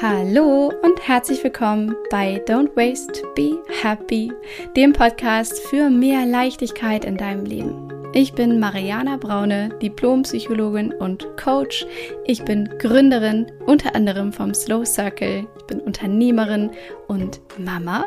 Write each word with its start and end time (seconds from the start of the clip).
Hallo 0.00 0.72
und 0.82 1.08
herzlich 1.08 1.42
willkommen 1.42 1.92
bei 2.08 2.40
Don't 2.46 2.76
Waste, 2.76 3.20
Be 3.34 3.58
Happy, 3.82 4.32
dem 4.76 4.92
Podcast 4.92 5.58
für 5.58 5.90
mehr 5.90 6.24
Leichtigkeit 6.24 7.04
in 7.04 7.16
deinem 7.16 7.44
Leben. 7.44 7.88
Ich 8.12 8.32
bin 8.32 8.60
Mariana 8.60 9.16
Braune, 9.16 9.70
Diplompsychologin 9.82 10.92
und 10.92 11.26
Coach. 11.36 11.84
Ich 12.26 12.44
bin 12.44 12.68
Gründerin 12.78 13.50
unter 13.66 13.96
anderem 13.96 14.32
vom 14.32 14.54
Slow 14.54 14.86
Circle. 14.86 15.48
Ich 15.58 15.64
bin 15.64 15.80
Unternehmerin 15.80 16.70
und 17.08 17.40
Mama. 17.58 18.06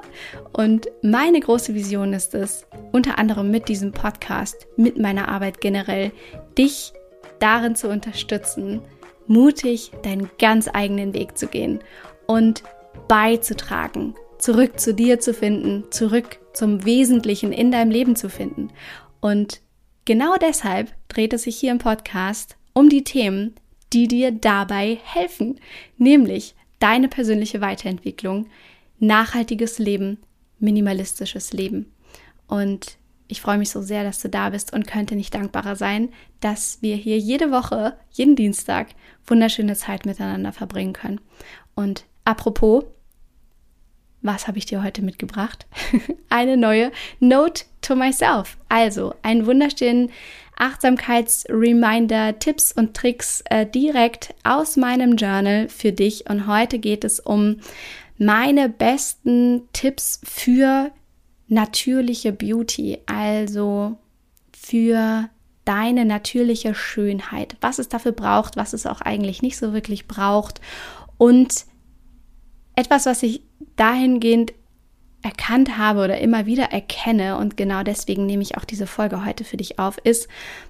Und 0.53 0.87
meine 1.01 1.41
große 1.41 1.73
Vision 1.73 2.13
ist 2.13 2.33
es, 2.33 2.65
unter 2.93 3.19
anderem 3.19 3.51
mit 3.51 3.67
diesem 3.67 3.91
Podcast, 3.91 4.65
mit 4.77 4.97
meiner 4.97 5.27
Arbeit 5.27 5.59
generell, 5.59 6.13
dich 6.57 6.93
darin 7.39 7.75
zu 7.75 7.89
unterstützen, 7.89 8.81
mutig 9.31 9.91
deinen 10.03 10.29
ganz 10.37 10.69
eigenen 10.71 11.13
Weg 11.13 11.37
zu 11.37 11.47
gehen 11.47 11.79
und 12.27 12.63
beizutragen, 13.07 14.15
zurück 14.37 14.79
zu 14.79 14.93
dir 14.93 15.19
zu 15.19 15.33
finden, 15.33 15.85
zurück 15.89 16.39
zum 16.53 16.85
Wesentlichen 16.85 17.53
in 17.53 17.71
deinem 17.71 17.91
Leben 17.91 18.15
zu 18.15 18.29
finden. 18.29 18.69
Und 19.21 19.61
genau 20.05 20.35
deshalb 20.35 20.93
dreht 21.07 21.33
es 21.33 21.43
sich 21.43 21.57
hier 21.57 21.71
im 21.71 21.77
Podcast 21.77 22.57
um 22.73 22.89
die 22.89 23.03
Themen, 23.03 23.55
die 23.93 24.07
dir 24.07 24.31
dabei 24.31 24.99
helfen, 25.03 25.59
nämlich 25.97 26.55
deine 26.79 27.07
persönliche 27.07 27.61
Weiterentwicklung, 27.61 28.47
nachhaltiges 28.99 29.79
Leben, 29.79 30.17
minimalistisches 30.59 31.53
Leben. 31.53 31.91
Und 32.47 32.97
ich 33.31 33.39
freue 33.39 33.57
mich 33.57 33.69
so 33.69 33.81
sehr, 33.81 34.03
dass 34.03 34.19
du 34.19 34.27
da 34.27 34.49
bist 34.49 34.73
und 34.73 34.87
könnte 34.87 35.15
nicht 35.15 35.33
dankbarer 35.33 35.77
sein, 35.77 36.09
dass 36.41 36.79
wir 36.81 36.97
hier 36.97 37.17
jede 37.17 37.49
Woche, 37.49 37.97
jeden 38.11 38.35
Dienstag, 38.35 38.87
wunderschöne 39.25 39.75
Zeit 39.75 40.05
miteinander 40.05 40.51
verbringen 40.51 40.91
können. 40.91 41.21
Und 41.73 42.03
apropos, 42.25 42.83
was 44.21 44.49
habe 44.49 44.57
ich 44.57 44.65
dir 44.65 44.83
heute 44.83 45.01
mitgebracht? 45.01 45.65
Eine 46.29 46.57
neue 46.57 46.91
Note 47.21 47.63
to 47.81 47.95
myself. 47.95 48.57
Also 48.67 49.15
einen 49.23 49.45
wunderschönen 49.45 50.11
Achtsamkeitsreminder, 50.57 52.37
Tipps 52.37 52.73
und 52.73 52.95
Tricks 52.95 53.43
äh, 53.49 53.65
direkt 53.65 54.35
aus 54.43 54.75
meinem 54.75 55.15
Journal 55.15 55.69
für 55.69 55.93
dich. 55.93 56.29
Und 56.29 56.47
heute 56.47 56.79
geht 56.79 57.05
es 57.05 57.21
um 57.21 57.61
meine 58.17 58.67
besten 58.67 59.69
Tipps 59.73 60.19
für 60.23 60.91
natürliche 61.51 62.31
Beauty, 62.31 62.99
also 63.05 63.97
für 64.57 65.29
deine 65.65 66.05
natürliche 66.05 66.73
Schönheit, 66.73 67.57
was 67.61 67.77
es 67.77 67.89
dafür 67.89 68.13
braucht, 68.13 68.55
was 68.55 68.73
es 68.73 68.87
auch 68.87 69.01
eigentlich 69.01 69.41
nicht 69.41 69.57
so 69.57 69.73
wirklich 69.73 70.07
braucht. 70.07 70.61
Und 71.17 71.65
etwas, 72.75 73.05
was 73.05 73.21
ich 73.21 73.41
dahingehend 73.75 74.53
erkannt 75.23 75.77
habe 75.77 76.05
oder 76.05 76.19
immer 76.19 76.45
wieder 76.45 76.71
erkenne 76.71 77.37
und 77.37 77.57
genau 77.57 77.83
deswegen 77.83 78.25
nehme 78.25 78.41
ich 78.41 78.57
auch 78.57 78.65
diese 78.65 78.87
Folge 78.87 79.23
heute 79.25 79.43
für 79.43 79.57
dich 79.57 79.77
auf, 79.77 79.97
ist, 80.03 80.27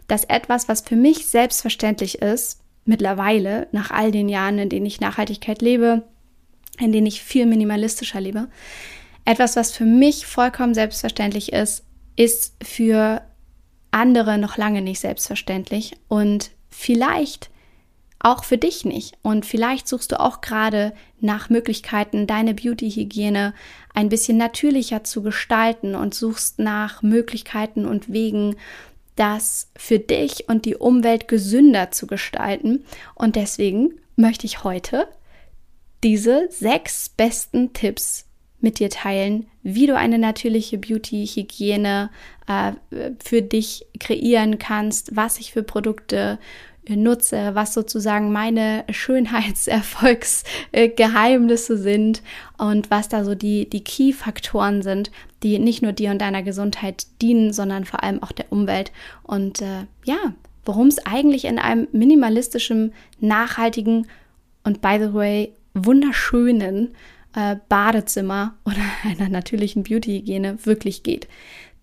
dass 0.07 0.25
etwas, 0.25 0.67
was 0.67 0.81
für 0.81 0.97
mich 0.97 1.27
selbstverständlich 1.27 2.21
ist, 2.21 2.59
mittlerweile 2.85 3.67
nach 3.71 3.91
all 3.91 4.11
den 4.11 4.27
Jahren, 4.27 4.57
in 4.57 4.69
denen 4.69 4.88
ich 4.88 4.99
Nachhaltigkeit 4.99 5.61
lebe, 5.61 6.03
in 6.79 6.91
denen 6.91 7.07
ich 7.07 7.21
viel 7.21 7.45
minimalistischer 7.45 8.19
lebe, 8.19 8.49
etwas, 9.25 9.55
was 9.55 9.72
für 9.72 9.86
mich 9.86 10.25
vollkommen 10.25 10.73
selbstverständlich 10.73 11.53
ist, 11.53 11.83
ist 12.16 12.55
für 12.64 13.22
andere 13.91 14.38
noch 14.38 14.58
lange 14.58 14.81
nicht 14.81 15.00
selbstverständlich 15.00 15.97
und 16.08 16.52
vielleicht 16.69 17.50
auch 18.19 18.44
für 18.44 18.58
dich 18.58 18.86
nicht. 18.86 19.17
Und 19.22 19.45
vielleicht 19.45 19.88
suchst 19.88 20.11
du 20.11 20.19
auch 20.19 20.41
gerade 20.41 20.94
nach 21.19 21.50
Möglichkeiten, 21.50 22.28
deine 22.28 22.53
Beauty-Hygiene 22.53 23.53
ein 23.94 24.09
bisschen 24.09 24.38
natürlicher 24.38 25.03
zu 25.03 25.22
gestalten 25.23 25.95
und 25.95 26.13
suchst 26.13 26.59
nach 26.59 27.01
Möglichkeiten 27.01 27.85
und 27.85 28.13
Wegen, 28.13 28.56
das 29.16 29.69
für 29.75 30.00
dich 30.00 30.47
und 30.47 30.66
die 30.66 30.75
Umwelt 30.75 31.28
gesünder 31.28 31.91
zu 31.91 32.07
gestalten. 32.07 32.85
Und 33.16 33.35
deswegen 33.35 34.00
möchte 34.16 34.45
ich 34.45 34.63
heute 34.63 35.07
diese 36.03 36.47
sechs 36.50 37.09
besten 37.09 37.74
Tipps 37.74 38.25
mit 38.61 38.79
dir 38.79 38.89
teilen, 38.89 39.47
wie 39.63 39.88
du 39.88 39.95
eine 39.95 40.17
natürliche 40.17 40.77
Beauty-Hygiene 40.77 42.09
äh, 42.47 42.72
für 43.23 43.41
dich 43.41 43.85
kreieren 43.99 44.59
kannst, 44.59 45.16
was 45.16 45.39
ich 45.39 45.51
für 45.51 45.63
Produkte 45.63 46.39
nutze, 46.89 47.51
was 47.53 47.73
sozusagen 47.73 48.31
meine 48.31 48.85
Schönheitserfolgsgeheimnisse 48.89 51.77
sind 51.77 52.21
und 52.57 52.89
was 52.91 53.09
da 53.09 53.23
so 53.23 53.35
die, 53.35 53.69
die 53.69 53.83
Key-Faktoren 53.83 54.81
sind, 54.81 55.11
die 55.44 55.59
nicht 55.59 55.83
nur 55.83 55.91
dir 55.91 56.11
und 56.11 56.21
deiner 56.21 56.44
Gesundheit 56.44 57.07
dienen, 57.21 57.51
sondern 57.53 57.85
vor 57.85 58.03
allem 58.03 58.21
auch 58.23 58.31
der 58.31 58.51
Umwelt. 58.51 58.91
Und 59.23 59.61
äh, 59.61 59.85
ja, 60.05 60.33
worum 60.66 60.88
es 60.88 61.05
eigentlich 61.05 61.45
in 61.45 61.59
einem 61.59 61.88
minimalistischen, 61.91 62.94
nachhaltigen 63.19 64.07
und 64.63 64.81
by 64.81 64.97
the 65.00 65.13
way 65.13 65.53
wunderschönen 65.73 66.89
äh, 67.36 67.58
Badezimmer 67.69 68.56
oder 68.66 68.84
einer 69.03 69.30
natürlichen 69.30 69.84
Beauty-Hygiene 69.84 70.66
wirklich 70.66 71.03
geht. 71.03 71.28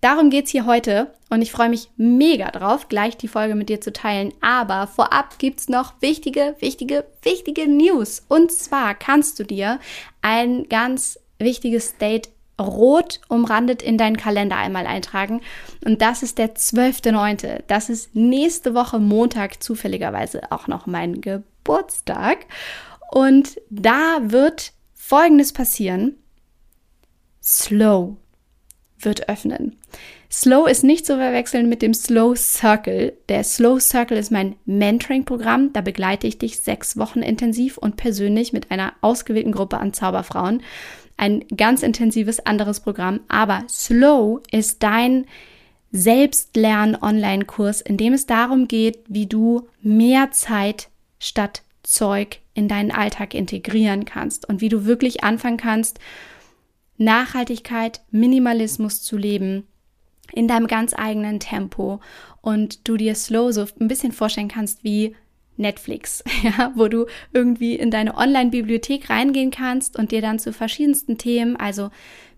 Darum 0.01 0.29
geht 0.29 0.45
es 0.45 0.51
hier 0.51 0.65
heute 0.65 1.13
und 1.29 1.41
ich 1.41 1.51
freue 1.51 1.67
mich 1.67 1.89
mega 1.97 2.51
drauf, 2.51 2.87
gleich 2.87 3.17
die 3.17 3.27
Folge 3.27 3.55
mit 3.55 3.67
dir 3.67 3.81
zu 3.81 3.91
teilen. 3.91 4.33
Aber 4.39 4.87
vorab 4.87 5.37
gibt 5.39 5.59
es 5.59 5.67
noch 5.67 6.01
wichtige, 6.01 6.55
wichtige, 6.59 7.03
wichtige 7.21 7.67
News. 7.67 8.23
Und 8.29 8.51
zwar 8.53 8.95
kannst 8.95 9.39
du 9.39 9.43
dir 9.43 9.79
ein 10.21 10.69
ganz 10.69 11.19
wichtiges 11.37 11.97
Date 11.97 12.29
rot 12.59 13.19
umrandet 13.27 13.81
in 13.81 13.97
deinen 13.97 14.17
Kalender 14.17 14.55
einmal 14.55 14.85
eintragen. 14.85 15.41
Und 15.83 16.01
das 16.01 16.23
ist 16.23 16.37
der 16.37 16.55
12.9. 16.55 17.63
Das 17.67 17.89
ist 17.89 18.15
nächste 18.15 18.73
Woche 18.73 18.99
Montag, 18.99 19.61
zufälligerweise 19.61 20.51
auch 20.51 20.67
noch 20.67 20.85
mein 20.85 21.19
Geburtstag. 21.19 22.45
Und 23.11 23.59
da 23.69 24.19
wird 24.21 24.73
Folgendes 25.09 25.53
passieren. 25.53 26.17
Slow 27.41 28.17
wird 28.99 29.27
öffnen. 29.27 29.75
Slow 30.31 30.69
ist 30.69 30.83
nicht 30.83 31.07
zu 31.07 31.17
verwechseln 31.17 31.67
mit 31.67 31.81
dem 31.81 31.95
Slow 31.95 32.35
Circle. 32.35 33.17
Der 33.27 33.43
Slow 33.43 33.79
Circle 33.79 34.19
ist 34.19 34.31
mein 34.31 34.55
Mentoring-Programm. 34.65 35.73
Da 35.73 35.81
begleite 35.81 36.27
ich 36.27 36.37
dich 36.37 36.59
sechs 36.59 36.95
Wochen 36.95 37.23
intensiv 37.23 37.79
und 37.79 37.95
persönlich 37.95 38.53
mit 38.53 38.69
einer 38.69 38.93
ausgewählten 39.01 39.51
Gruppe 39.51 39.79
an 39.79 39.93
Zauberfrauen. 39.93 40.61
Ein 41.17 41.43
ganz 41.57 41.81
intensives 41.81 42.45
anderes 42.45 42.79
Programm. 42.79 43.21
Aber 43.29 43.63
Slow 43.67 44.43
ist 44.51 44.83
dein 44.83 45.25
Selbstlern-Online-Kurs, 45.91 47.81
in 47.81 47.97
dem 47.97 48.13
es 48.13 48.27
darum 48.27 48.67
geht, 48.67 48.99
wie 49.07 49.25
du 49.25 49.69
mehr 49.81 50.29
Zeit 50.29 50.89
statt 51.17 51.63
Zeug 51.83 52.39
in 52.53 52.67
deinen 52.67 52.91
Alltag 52.91 53.33
integrieren 53.33 54.05
kannst 54.05 54.47
und 54.47 54.61
wie 54.61 54.69
du 54.69 54.85
wirklich 54.85 55.23
anfangen 55.23 55.57
kannst, 55.57 55.99
Nachhaltigkeit, 56.97 58.01
Minimalismus 58.11 59.01
zu 59.01 59.17
leben 59.17 59.67
in 60.33 60.47
deinem 60.47 60.67
ganz 60.67 60.93
eigenen 60.93 61.39
Tempo 61.39 62.01
und 62.41 62.87
du 62.87 62.97
dir 62.97 63.15
slow 63.15 63.51
so 63.51 63.65
ein 63.79 63.87
bisschen 63.87 64.11
vorstellen 64.11 64.49
kannst 64.49 64.83
wie 64.83 65.15
Netflix, 65.57 66.23
ja, 66.43 66.71
wo 66.75 66.87
du 66.87 67.05
irgendwie 67.33 67.75
in 67.75 67.91
deine 67.91 68.15
Online-Bibliothek 68.15 69.09
reingehen 69.09 69.51
kannst 69.51 69.97
und 69.97 70.11
dir 70.11 70.21
dann 70.21 70.39
zu 70.39 70.53
verschiedensten 70.53 71.17
Themen, 71.17 71.55
also 71.55 71.89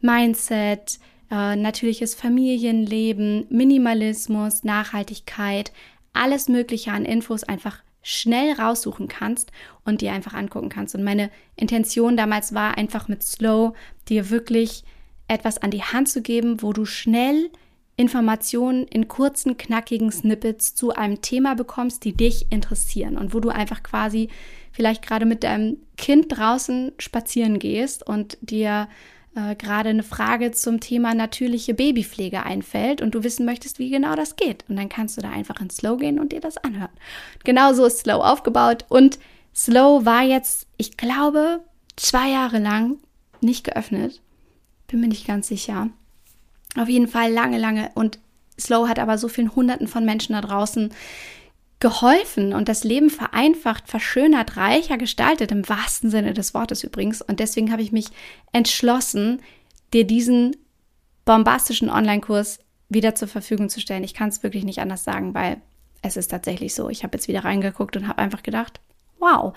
Mindset, 0.01 0.99
äh, 1.29 1.55
natürliches 1.55 2.15
Familienleben, 2.15 3.45
Minimalismus, 3.49 4.63
Nachhaltigkeit, 4.63 5.71
alles 6.13 6.49
Mögliche 6.49 6.91
an 6.91 7.05
Infos 7.05 7.43
einfach 7.43 7.83
schnell 8.01 8.53
raussuchen 8.53 9.07
kannst 9.07 9.51
und 9.85 10.01
dir 10.01 10.11
einfach 10.11 10.33
angucken 10.33 10.69
kannst. 10.69 10.95
Und 10.95 11.03
meine 11.03 11.29
Intention 11.55 12.17
damals 12.17 12.53
war 12.53 12.77
einfach 12.77 13.07
mit 13.07 13.23
Slow 13.23 13.73
dir 14.09 14.29
wirklich 14.29 14.83
etwas 15.27 15.59
an 15.59 15.71
die 15.71 15.83
Hand 15.83 16.09
zu 16.09 16.21
geben, 16.21 16.61
wo 16.61 16.73
du 16.73 16.85
schnell 16.85 17.49
Informationen 17.95 18.87
in 18.87 19.07
kurzen, 19.07 19.57
knackigen 19.57 20.11
Snippets 20.11 20.75
zu 20.75 20.91
einem 20.91 21.21
Thema 21.21 21.55
bekommst, 21.55 22.03
die 22.03 22.13
dich 22.13 22.47
interessieren 22.51 23.17
und 23.17 23.33
wo 23.33 23.39
du 23.39 23.49
einfach 23.49 23.83
quasi 23.83 24.29
vielleicht 24.71 25.05
gerade 25.05 25.25
mit 25.25 25.43
deinem 25.43 25.77
Kind 25.97 26.25
draußen 26.35 26.93
spazieren 26.97 27.59
gehst 27.59 28.05
und 28.05 28.37
dir 28.41 28.87
äh, 29.35 29.55
gerade 29.55 29.89
eine 29.89 30.03
Frage 30.03 30.51
zum 30.51 30.79
Thema 30.79 31.13
natürliche 31.13 31.73
Babypflege 31.73 32.43
einfällt 32.43 33.01
und 33.01 33.15
du 33.15 33.23
wissen 33.23 33.45
möchtest, 33.45 33.79
wie 33.79 33.89
genau 33.89 34.15
das 34.15 34.35
geht. 34.35 34.65
Und 34.67 34.75
dann 34.75 34.89
kannst 34.89 35.17
du 35.17 35.21
da 35.21 35.29
einfach 35.29 35.61
in 35.61 35.69
Slow 35.69 35.97
gehen 35.97 36.19
und 36.19 36.31
dir 36.31 36.41
das 36.41 36.57
anhören. 36.57 36.91
Genau 37.43 37.73
so 37.73 37.85
ist 37.85 37.99
Slow 37.99 38.21
aufgebaut 38.23 38.85
und 38.89 39.19
Slow 39.55 40.05
war 40.05 40.23
jetzt, 40.23 40.67
ich 40.77 40.97
glaube, 40.97 41.61
zwei 41.95 42.29
Jahre 42.29 42.59
lang 42.59 42.97
nicht 43.41 43.63
geöffnet. 43.63 44.21
Bin 44.87 45.01
mir 45.01 45.07
nicht 45.07 45.27
ganz 45.27 45.47
sicher. 45.47 45.89
Auf 46.77 46.89
jeden 46.89 47.07
Fall 47.07 47.31
lange, 47.31 47.57
lange. 47.57 47.91
Und 47.95 48.19
Slow 48.59 48.87
hat 48.87 48.99
aber 48.99 49.17
so 49.17 49.27
vielen 49.27 49.55
Hunderten 49.55 49.87
von 49.87 50.05
Menschen 50.05 50.33
da 50.33 50.41
draußen 50.41 50.93
geholfen 51.81 52.53
und 52.53 52.69
das 52.69 52.85
Leben 52.85 53.09
vereinfacht, 53.09 53.89
verschönert, 53.89 54.55
reicher 54.55 54.97
gestaltet, 54.97 55.51
im 55.51 55.67
wahrsten 55.67 56.09
Sinne 56.09 56.33
des 56.33 56.53
Wortes 56.53 56.83
übrigens. 56.83 57.21
Und 57.21 57.41
deswegen 57.41 57.71
habe 57.71 57.81
ich 57.81 57.91
mich 57.91 58.05
entschlossen, 58.53 59.41
dir 59.91 60.05
diesen 60.05 60.55
bombastischen 61.25 61.89
Online-Kurs 61.89 62.59
wieder 62.87 63.15
zur 63.15 63.27
Verfügung 63.27 63.67
zu 63.67 63.81
stellen. 63.81 64.03
Ich 64.03 64.13
kann 64.13 64.29
es 64.29 64.43
wirklich 64.43 64.63
nicht 64.63 64.79
anders 64.79 65.03
sagen, 65.03 65.33
weil 65.33 65.59
es 66.01 66.17
ist 66.17 66.29
tatsächlich 66.29 66.75
so. 66.75 66.87
Ich 66.89 67.03
habe 67.03 67.17
jetzt 67.17 67.27
wieder 67.27 67.43
reingeguckt 67.43 67.97
und 67.97 68.07
habe 68.07 68.19
einfach 68.19 68.43
gedacht, 68.43 68.79
wow, 69.19 69.53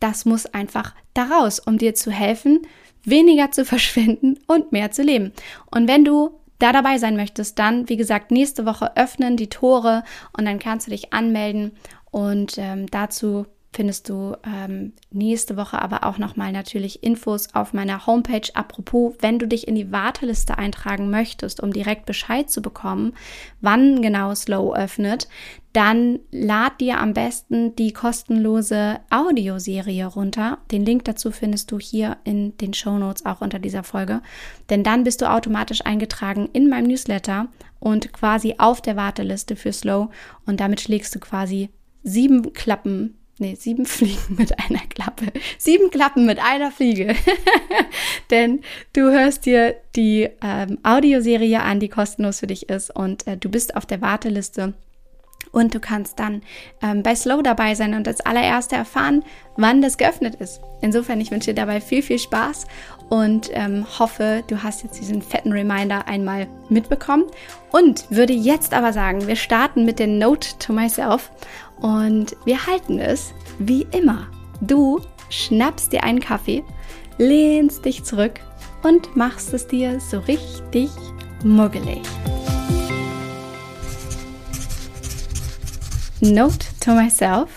das 0.00 0.24
muss 0.24 0.46
einfach 0.46 0.94
daraus, 1.14 1.58
um 1.58 1.78
dir 1.78 1.94
zu 1.94 2.10
helfen, 2.10 2.62
weniger 3.04 3.50
zu 3.50 3.64
verschwinden 3.66 4.38
und 4.46 4.72
mehr 4.72 4.90
zu 4.92 5.02
leben. 5.02 5.32
Und 5.70 5.88
wenn 5.88 6.04
du 6.04 6.40
da 6.58 6.72
dabei 6.72 6.98
sein 6.98 7.16
möchtest, 7.16 7.58
dann, 7.58 7.88
wie 7.88 7.96
gesagt, 7.96 8.30
nächste 8.30 8.66
Woche 8.66 8.96
öffnen 8.96 9.36
die 9.36 9.48
Tore 9.48 10.04
und 10.36 10.44
dann 10.44 10.58
kannst 10.58 10.86
du 10.86 10.90
dich 10.90 11.12
anmelden 11.12 11.72
und 12.10 12.56
ähm, 12.58 12.86
dazu 12.86 13.46
findest 13.76 14.08
du 14.08 14.34
ähm, 14.42 14.94
nächste 15.10 15.58
Woche 15.58 15.80
aber 15.82 16.04
auch 16.04 16.16
nochmal 16.16 16.50
natürlich 16.50 17.02
Infos 17.02 17.54
auf 17.54 17.74
meiner 17.74 18.06
Homepage. 18.06 18.48
Apropos, 18.54 19.14
wenn 19.20 19.38
du 19.38 19.46
dich 19.46 19.68
in 19.68 19.74
die 19.74 19.92
Warteliste 19.92 20.56
eintragen 20.56 21.10
möchtest, 21.10 21.62
um 21.62 21.74
direkt 21.74 22.06
Bescheid 22.06 22.50
zu 22.50 22.62
bekommen, 22.62 23.12
wann 23.60 24.00
genau 24.00 24.34
Slow 24.34 24.74
öffnet, 24.74 25.28
dann 25.74 26.20
lad 26.30 26.80
dir 26.80 26.98
am 27.00 27.12
besten 27.12 27.76
die 27.76 27.92
kostenlose 27.92 28.98
Audioserie 29.10 30.06
runter. 30.06 30.56
Den 30.72 30.86
Link 30.86 31.04
dazu 31.04 31.30
findest 31.30 31.70
du 31.70 31.78
hier 31.78 32.16
in 32.24 32.56
den 32.56 32.72
Show 32.72 32.96
Notes 32.96 33.26
auch 33.26 33.42
unter 33.42 33.58
dieser 33.58 33.82
Folge. 33.82 34.22
Denn 34.70 34.84
dann 34.84 35.04
bist 35.04 35.20
du 35.20 35.30
automatisch 35.30 35.84
eingetragen 35.84 36.48
in 36.54 36.70
meinem 36.70 36.86
Newsletter 36.86 37.48
und 37.78 38.10
quasi 38.14 38.54
auf 38.56 38.80
der 38.80 38.96
Warteliste 38.96 39.54
für 39.54 39.74
Slow. 39.74 40.08
Und 40.46 40.60
damit 40.60 40.80
schlägst 40.80 41.14
du 41.14 41.18
quasi 41.20 41.68
sieben 42.02 42.54
Klappen 42.54 43.18
Nee, 43.38 43.54
sieben 43.54 43.86
Fliegen 43.86 44.36
mit 44.36 44.58
einer 44.58 44.82
Klappe. 44.88 45.26
Sieben 45.58 45.90
Klappen 45.90 46.26
mit 46.26 46.38
einer 46.38 46.70
Fliege. 46.70 47.14
Denn 48.30 48.60
du 48.92 49.10
hörst 49.10 49.46
dir 49.46 49.76
die 49.94 50.28
ähm, 50.42 50.78
Audioserie 50.82 51.60
an, 51.60 51.80
die 51.80 51.88
kostenlos 51.88 52.40
für 52.40 52.46
dich 52.46 52.68
ist 52.68 52.90
und 52.94 53.26
äh, 53.26 53.36
du 53.36 53.50
bist 53.50 53.76
auf 53.76 53.86
der 53.86 54.00
Warteliste 54.00 54.74
und 55.52 55.74
du 55.74 55.80
kannst 55.80 56.18
dann 56.18 56.42
ähm, 56.82 57.02
bei 57.02 57.14
Slow 57.14 57.42
dabei 57.42 57.74
sein 57.74 57.94
und 57.94 58.06
als 58.06 58.20
allererste 58.20 58.76
erfahren, 58.76 59.24
wann 59.56 59.80
das 59.80 59.96
geöffnet 59.96 60.34
ist. 60.36 60.60
Insofern, 60.82 61.20
ich 61.20 61.30
wünsche 61.30 61.54
dir 61.54 61.62
dabei 61.62 61.80
viel, 61.80 62.02
viel 62.02 62.18
Spaß 62.18 62.66
und 63.08 63.50
ähm, 63.52 63.86
hoffe, 63.98 64.42
du 64.48 64.62
hast 64.62 64.82
jetzt 64.82 65.00
diesen 65.00 65.22
fetten 65.22 65.52
Reminder 65.52 66.06
einmal 66.06 66.46
mitbekommen. 66.68 67.24
Und 67.72 68.10
würde 68.10 68.32
jetzt 68.32 68.74
aber 68.74 68.92
sagen, 68.92 69.26
wir 69.26 69.36
starten 69.36 69.84
mit 69.84 69.98
der 69.98 70.06
Note 70.06 70.48
to 70.58 70.72
Myself 70.72 71.30
und 71.80 72.36
wir 72.44 72.66
halten 72.66 72.98
es 72.98 73.32
wie 73.58 73.86
immer. 73.92 74.28
Du 74.60 75.00
schnappst 75.28 75.92
dir 75.92 76.04
einen 76.04 76.20
Kaffee, 76.20 76.64
lehnst 77.18 77.84
dich 77.84 78.04
zurück 78.04 78.40
und 78.82 79.16
machst 79.16 79.52
es 79.52 79.66
dir 79.66 80.00
so 80.00 80.18
richtig 80.20 80.90
muggelig. 81.44 82.02
Note 86.20 86.66
to 86.80 86.92
myself. 86.92 87.50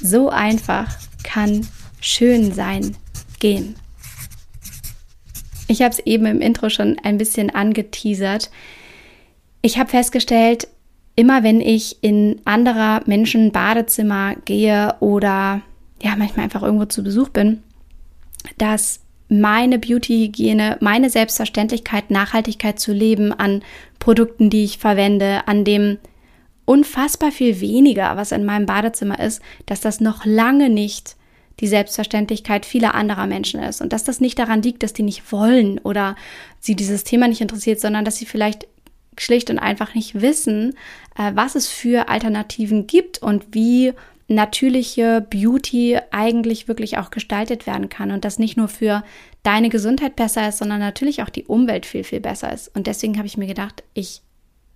So 0.00 0.28
einfach 0.28 0.98
kann 1.22 1.66
schön 2.00 2.52
sein 2.52 2.96
gehen. 3.38 3.76
Ich 5.68 5.80
habe 5.80 5.92
es 5.92 6.00
eben 6.00 6.26
im 6.26 6.40
Intro 6.40 6.68
schon 6.68 6.98
ein 7.02 7.16
bisschen 7.16 7.48
angeteasert. 7.48 8.50
Ich 9.62 9.78
habe 9.78 9.88
festgestellt, 9.88 10.68
immer 11.16 11.42
wenn 11.42 11.60
ich 11.60 12.02
in 12.02 12.40
anderer 12.44 13.02
Menschen 13.06 13.52
Badezimmer 13.52 14.34
gehe 14.44 14.94
oder 15.00 15.62
ja, 16.02 16.16
manchmal 16.16 16.44
einfach 16.44 16.62
irgendwo 16.62 16.86
zu 16.86 17.02
Besuch 17.02 17.28
bin, 17.28 17.62
dass 18.58 19.00
meine 19.28 19.78
Beauty-Hygiene, 19.78 20.78
meine 20.80 21.08
Selbstverständlichkeit, 21.08 22.10
Nachhaltigkeit 22.10 22.78
zu 22.78 22.92
leben 22.92 23.32
an 23.32 23.62
Produkten, 23.98 24.50
die 24.50 24.64
ich 24.64 24.78
verwende, 24.78 25.46
an 25.46 25.64
dem 25.64 25.98
unfassbar 26.64 27.32
viel 27.32 27.60
weniger, 27.60 28.16
was 28.16 28.32
in 28.32 28.44
meinem 28.44 28.66
Badezimmer 28.66 29.18
ist, 29.18 29.40
dass 29.66 29.80
das 29.80 30.00
noch 30.00 30.24
lange 30.24 30.68
nicht 30.68 31.16
die 31.60 31.66
Selbstverständlichkeit 31.66 32.66
vieler 32.66 32.94
anderer 32.94 33.26
Menschen 33.26 33.62
ist. 33.62 33.80
Und 33.80 33.92
dass 33.92 34.04
das 34.04 34.20
nicht 34.20 34.38
daran 34.38 34.62
liegt, 34.62 34.82
dass 34.82 34.92
die 34.92 35.02
nicht 35.02 35.32
wollen 35.32 35.78
oder 35.78 36.16
sie 36.60 36.74
dieses 36.74 37.04
Thema 37.04 37.28
nicht 37.28 37.40
interessiert, 37.40 37.80
sondern 37.80 38.04
dass 38.04 38.16
sie 38.16 38.26
vielleicht 38.26 38.66
schlicht 39.18 39.50
und 39.50 39.58
einfach 39.58 39.94
nicht 39.94 40.20
wissen, 40.20 40.74
äh, 41.16 41.32
was 41.34 41.54
es 41.54 41.68
für 41.68 42.08
Alternativen 42.08 42.86
gibt 42.86 43.18
und 43.18 43.54
wie 43.54 43.92
natürliche 44.28 45.26
Beauty 45.28 45.98
eigentlich 46.10 46.68
wirklich 46.68 46.98
auch 46.98 47.10
gestaltet 47.10 47.66
werden 47.66 47.88
kann 47.88 48.10
und 48.10 48.24
das 48.24 48.38
nicht 48.38 48.56
nur 48.56 48.68
für 48.68 49.04
deine 49.42 49.68
Gesundheit 49.68 50.16
besser 50.16 50.48
ist, 50.48 50.58
sondern 50.58 50.80
natürlich 50.80 51.22
auch 51.22 51.28
die 51.28 51.44
Umwelt 51.44 51.86
viel, 51.86 52.04
viel 52.04 52.20
besser 52.20 52.52
ist. 52.52 52.74
Und 52.74 52.86
deswegen 52.86 53.18
habe 53.18 53.26
ich 53.26 53.36
mir 53.36 53.46
gedacht, 53.46 53.82
ich 53.94 54.22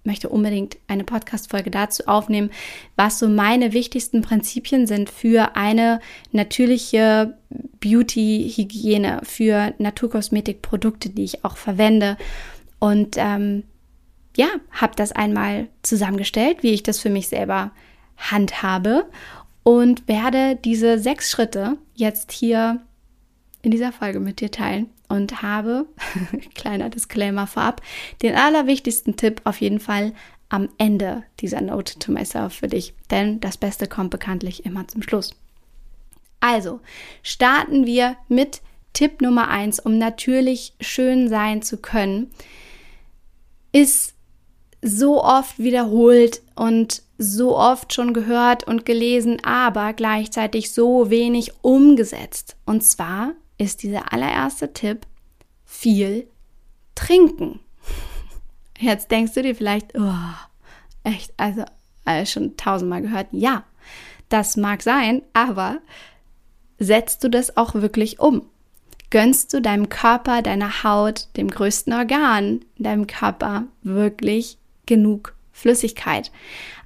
möchte 0.05 0.29
unbedingt 0.29 0.77
eine 0.87 1.05
Podcast-Folge 1.05 1.71
dazu 1.71 2.05
aufnehmen, 2.07 2.51
was 2.95 3.19
so 3.19 3.29
meine 3.29 3.73
wichtigsten 3.73 4.23
Prinzipien 4.23 4.87
sind 4.87 5.11
für 5.11 5.57
eine 5.57 6.01
natürliche 6.33 7.37
Beauty-Hygiene, 7.81 9.21
für 9.25 9.75
Naturkosmetikprodukte, 9.79 11.11
die 11.11 11.25
ich 11.25 11.45
auch 11.45 11.57
verwende. 11.57 12.17
Und 12.79 13.17
ähm, 13.19 13.65
ja, 14.37 14.49
habe 14.71 14.95
das 14.97 15.13
einmal 15.13 15.69
zusammengestellt, 15.83 16.63
wie 16.63 16.73
ich 16.73 16.83
das 16.83 17.01
für 17.01 17.11
mich 17.11 17.29
selber 17.29 17.73
handhabe 18.17 19.07
und 19.63 20.09
werde 20.09 20.57
diese 20.57 20.99
sechs 20.99 21.31
Schritte 21.31 21.77
jetzt 21.95 22.33
hier 22.33 22.83
in 23.63 23.71
dieser 23.71 23.93
Folge 23.93 24.21
mit 24.21 24.41
dir 24.41 24.51
teilen 24.51 24.91
und 25.09 25.43
habe, 25.43 25.87
kleiner 26.55 26.89
Disclaimer 26.89 27.47
vorab, 27.47 27.83
den 28.23 28.35
allerwichtigsten 28.35 29.17
Tipp 29.17 29.41
auf 29.45 29.61
jeden 29.61 29.81
Fall 29.81 30.13
am 30.49 30.69
Ende 30.79 31.25
dieser 31.41 31.61
Note 31.61 31.99
to 31.99 32.13
myself 32.13 32.55
für 32.55 32.69
dich, 32.69 32.95
denn 33.11 33.41
das 33.41 33.57
Beste 33.57 33.87
kommt 33.89 34.11
bekanntlich 34.11 34.65
immer 34.65 34.87
zum 34.87 35.03
Schluss. 35.03 35.35
Also, 36.41 36.81
starten 37.23 37.87
wir 37.87 38.17
mit 38.29 38.61
Tipp 38.93 39.21
Nummer 39.21 39.49
eins, 39.49 39.81
um 39.81 39.99
natürlich 39.99 40.75
schön 40.81 41.29
sein 41.29 41.63
zu 41.63 41.79
können, 41.79 42.31
ist 43.73 44.15
so 44.87 45.23
oft 45.23 45.59
wiederholt 45.59 46.43
und 46.55 47.03
so 47.19 47.57
oft 47.57 47.93
schon 47.93 48.15
gehört 48.15 48.65
und 48.65 48.85
gelesen, 48.85 49.39
aber 49.45 49.93
gleichzeitig 49.93 50.73
so 50.73 51.11
wenig 51.11 51.53
umgesetzt. 51.63 52.57
Und 52.67 52.85
zwar 52.85 53.33
ist 53.59 53.83
dieser 53.83 54.13
allererste 54.13 54.73
Tipp 54.73 55.07
viel 55.65 56.29
trinken. 56.95 57.61
Jetzt 58.79 59.11
denkst 59.11 59.35
du 59.35 59.43
dir 59.43 59.55
vielleicht, 59.55 59.99
oh, 59.99 60.15
echt, 61.03 61.33
also, 61.37 61.65
also 62.05 62.31
schon 62.31 62.57
tausendmal 62.57 63.03
gehört. 63.03 63.29
Ja, 63.33 63.65
das 64.29 64.57
mag 64.57 64.83
sein, 64.83 65.23
aber 65.33 65.79
setzt 66.79 67.25
du 67.25 67.31
das 67.31 67.57
auch 67.57 67.75
wirklich 67.75 68.21
um? 68.21 68.43
Gönnst 69.11 69.55
du 69.55 69.63
deinem 69.63 69.89
Körper, 69.89 70.43
deiner 70.43 70.83
Haut, 70.83 71.29
dem 71.37 71.49
größten 71.49 71.93
Organ 71.93 72.65
in 72.77 72.85
deinem 72.85 73.07
Körper 73.07 73.65
wirklich 73.83 74.59
genug 74.87 75.35
Flüssigkeit. 75.53 76.31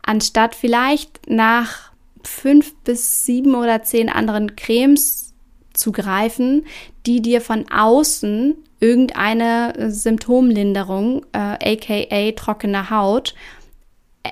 Anstatt 0.03 0.55
vielleicht 0.55 1.29
nach 1.29 1.93
fünf 2.23 2.75
bis 2.85 3.25
sieben 3.25 3.55
oder 3.55 3.83
zehn 3.83 4.09
anderen 4.09 4.57
Cremes 4.57 5.35
zu 5.73 5.93
greifen, 5.93 6.67
die 7.07 7.23
dir 7.23 7.41
von 7.41 7.71
außen 7.71 8.55
irgendeine 8.81 9.91
Symptomlinderung, 9.91 11.25
äh, 11.33 11.75
aka 11.75 12.33
trockene 12.33 12.91
Haut, 12.91 13.35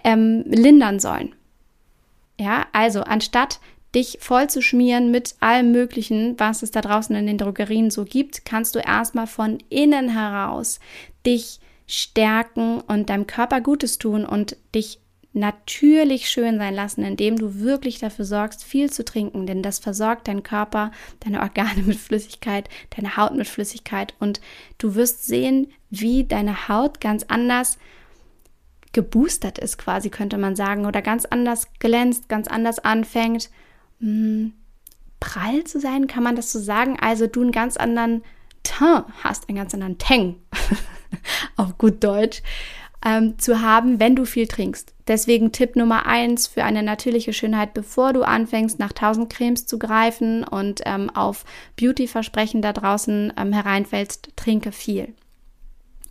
ähm, 0.04 0.44
lindern 0.46 1.00
sollen. 1.00 1.34
Ja, 2.38 2.66
also 2.72 3.02
anstatt 3.02 3.60
dich 3.94 4.18
voll 4.20 4.48
zu 4.48 4.62
schmieren 4.62 5.10
mit 5.10 5.34
allem 5.40 5.72
Möglichen, 5.72 6.38
was 6.38 6.62
es 6.62 6.70
da 6.70 6.80
draußen 6.80 7.16
in 7.16 7.26
den 7.26 7.38
Drogerien 7.38 7.90
so 7.90 8.04
gibt, 8.04 8.44
kannst 8.44 8.74
du 8.74 8.80
erstmal 8.80 9.26
von 9.26 9.58
innen 9.70 10.10
heraus 10.10 10.78
dich 11.24 11.60
stärken 11.88 12.80
und 12.82 13.10
deinem 13.10 13.26
Körper 13.26 13.60
Gutes 13.60 13.98
tun 13.98 14.24
und 14.24 14.56
dich 14.74 15.00
natürlich 15.32 16.28
schön 16.28 16.58
sein 16.58 16.74
lassen, 16.74 17.02
indem 17.02 17.36
du 17.36 17.60
wirklich 17.60 17.98
dafür 17.98 18.24
sorgst, 18.24 18.62
viel 18.62 18.90
zu 18.90 19.04
trinken, 19.04 19.46
denn 19.46 19.62
das 19.62 19.78
versorgt 19.78 20.28
deinen 20.28 20.42
Körper, 20.42 20.92
deine 21.20 21.40
Organe 21.40 21.82
mit 21.86 21.96
Flüssigkeit, 21.96 22.68
deine 22.94 23.16
Haut 23.16 23.34
mit 23.34 23.48
Flüssigkeit 23.48 24.14
und 24.20 24.40
du 24.76 24.94
wirst 24.94 25.26
sehen, 25.26 25.72
wie 25.90 26.24
deine 26.24 26.68
Haut 26.68 27.00
ganz 27.00 27.24
anders 27.24 27.78
geboostert 28.92 29.58
ist, 29.58 29.78
quasi 29.78 30.10
könnte 30.10 30.38
man 30.38 30.56
sagen, 30.56 30.86
oder 30.86 31.02
ganz 31.02 31.24
anders 31.24 31.68
glänzt, 31.78 32.28
ganz 32.28 32.48
anders 32.48 32.78
anfängt, 32.78 33.50
hm, 34.00 34.52
prall 35.20 35.64
zu 35.64 35.80
sein, 35.80 36.06
kann 36.06 36.22
man 36.22 36.36
das 36.36 36.52
so 36.52 36.58
sagen? 36.58 36.98
Also 37.00 37.26
du 37.26 37.42
einen 37.42 37.52
ganz 37.52 37.76
anderen 37.76 38.22
Teint 38.62 39.06
hast, 39.22 39.48
einen 39.48 39.56
ganz 39.56 39.74
anderen 39.74 39.98
Tang. 39.98 40.36
auf 41.56 41.78
gut 41.78 42.02
Deutsch. 42.04 42.42
ähm, 43.04 43.38
zu 43.38 43.62
haben, 43.62 44.00
wenn 44.00 44.16
du 44.16 44.24
viel 44.24 44.46
trinkst. 44.46 44.92
Deswegen 45.06 45.52
Tipp 45.52 45.76
Nummer 45.76 46.06
eins 46.06 46.46
für 46.46 46.64
eine 46.64 46.82
natürliche 46.82 47.32
Schönheit, 47.32 47.74
bevor 47.74 48.12
du 48.12 48.22
anfängst, 48.22 48.78
nach 48.78 48.92
tausend 48.92 49.30
Cremes 49.32 49.66
zu 49.66 49.78
greifen 49.78 50.44
und 50.44 50.82
ähm, 50.84 51.08
auf 51.10 51.44
Beauty-Versprechen 51.76 52.60
da 52.60 52.72
draußen 52.72 53.32
ähm, 53.36 53.52
hereinfällst, 53.52 54.30
trinke 54.36 54.72
viel. 54.72 55.14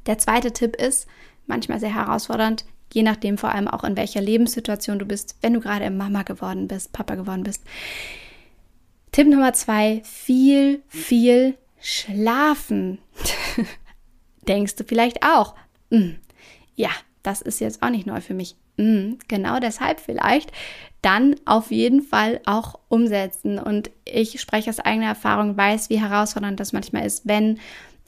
Der 0.05 0.17
zweite 0.17 0.53
Tipp 0.53 0.75
ist, 0.77 1.07
manchmal 1.45 1.79
sehr 1.79 1.93
herausfordernd, 1.93 2.65
je 2.93 3.03
nachdem 3.03 3.37
vor 3.37 3.51
allem 3.53 3.67
auch 3.67 3.83
in 3.83 3.97
welcher 3.97 4.21
Lebenssituation 4.21 4.97
du 4.97 5.05
bist, 5.05 5.35
wenn 5.41 5.53
du 5.53 5.59
gerade 5.59 5.89
Mama 5.89 6.23
geworden 6.23 6.69
bist, 6.69 6.93
Papa 6.93 7.15
geworden 7.15 7.43
bist. 7.43 7.63
Tipp 9.11 9.27
Nummer 9.27 9.51
zwei, 9.53 10.01
viel, 10.05 10.81
viel 10.87 11.55
schlafen. 11.81 12.99
Denkst 14.47 14.75
du 14.75 14.83
vielleicht 14.83 15.23
auch? 15.23 15.55
Hm, 15.91 16.17
ja, 16.75 16.89
das 17.23 17.41
ist 17.41 17.59
jetzt 17.59 17.83
auch 17.83 17.89
nicht 17.89 18.07
neu 18.07 18.21
für 18.21 18.33
mich. 18.33 18.55
Hm, 18.77 19.17
genau 19.27 19.59
deshalb 19.59 19.99
vielleicht 19.99 20.51
dann 21.01 21.35
auf 21.45 21.71
jeden 21.71 22.01
Fall 22.01 22.41
auch 22.45 22.79
umsetzen. 22.89 23.59
Und 23.59 23.91
ich 24.05 24.39
spreche 24.39 24.69
aus 24.69 24.79
eigener 24.79 25.07
Erfahrung, 25.07 25.57
weiß, 25.57 25.89
wie 25.89 25.99
herausfordernd 25.99 26.59
das 26.59 26.73
manchmal 26.73 27.05
ist, 27.05 27.27
wenn 27.27 27.59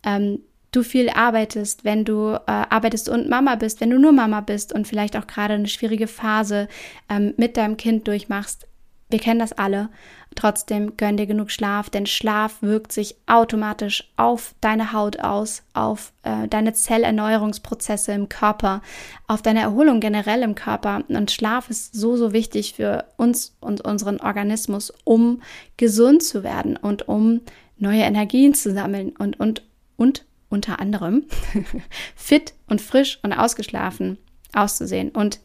ähm, 0.03 0.39
du 0.71 0.83
viel 0.83 1.09
arbeitest, 1.09 1.83
wenn 1.83 2.05
du 2.05 2.33
äh, 2.33 2.41
arbeitest 2.45 3.09
und 3.09 3.29
Mama 3.29 3.55
bist, 3.55 3.81
wenn 3.81 3.89
du 3.89 3.99
nur 3.99 4.11
Mama 4.11 4.41
bist 4.41 4.73
und 4.73 4.87
vielleicht 4.87 5.17
auch 5.17 5.27
gerade 5.27 5.55
eine 5.55 5.67
schwierige 5.67 6.07
Phase 6.07 6.67
ähm, 7.09 7.33
mit 7.37 7.57
deinem 7.57 7.77
Kind 7.77 8.07
durchmachst. 8.07 8.67
Wir 9.09 9.19
kennen 9.19 9.39
das 9.39 9.53
alle. 9.53 9.89
Trotzdem 10.35 10.95
gönn 10.95 11.17
dir 11.17 11.25
genug 11.25 11.49
Schlaf, 11.49 11.89
denn 11.89 12.05
Schlaf 12.05 12.61
wirkt 12.61 12.91
sich 12.91 13.15
automatisch 13.25 14.11
auf 14.15 14.53
deine 14.61 14.93
Haut 14.93 15.19
aus, 15.19 15.63
auf 15.73 16.13
äh, 16.21 16.47
deine 16.47 16.73
Zellerneuerungsprozesse 16.73 18.11
im 18.11 18.29
Körper, 18.29 18.83
auf 19.27 19.41
deine 19.41 19.61
Erholung 19.61 19.99
generell 19.99 20.43
im 20.43 20.53
Körper. 20.53 21.03
Und 21.07 21.31
Schlaf 21.31 21.71
ist 21.71 21.95
so, 21.95 22.15
so 22.15 22.33
wichtig 22.33 22.75
für 22.75 23.05
uns 23.17 23.57
und 23.59 23.81
unseren 23.81 24.19
Organismus, 24.19 24.93
um 25.03 25.41
gesund 25.77 26.21
zu 26.21 26.43
werden 26.43 26.77
und 26.77 27.07
um 27.07 27.41
neue 27.77 28.03
Energien 28.03 28.53
zu 28.53 28.71
sammeln 28.71 29.15
und, 29.17 29.39
und, 29.39 29.63
und 29.97 30.25
unter 30.49 30.79
anderem 30.79 31.23
fit 32.15 32.53
und 32.67 32.79
frisch 32.81 33.19
und 33.23 33.33
ausgeschlafen 33.33 34.19
auszusehen. 34.53 35.09
Und 35.09 35.39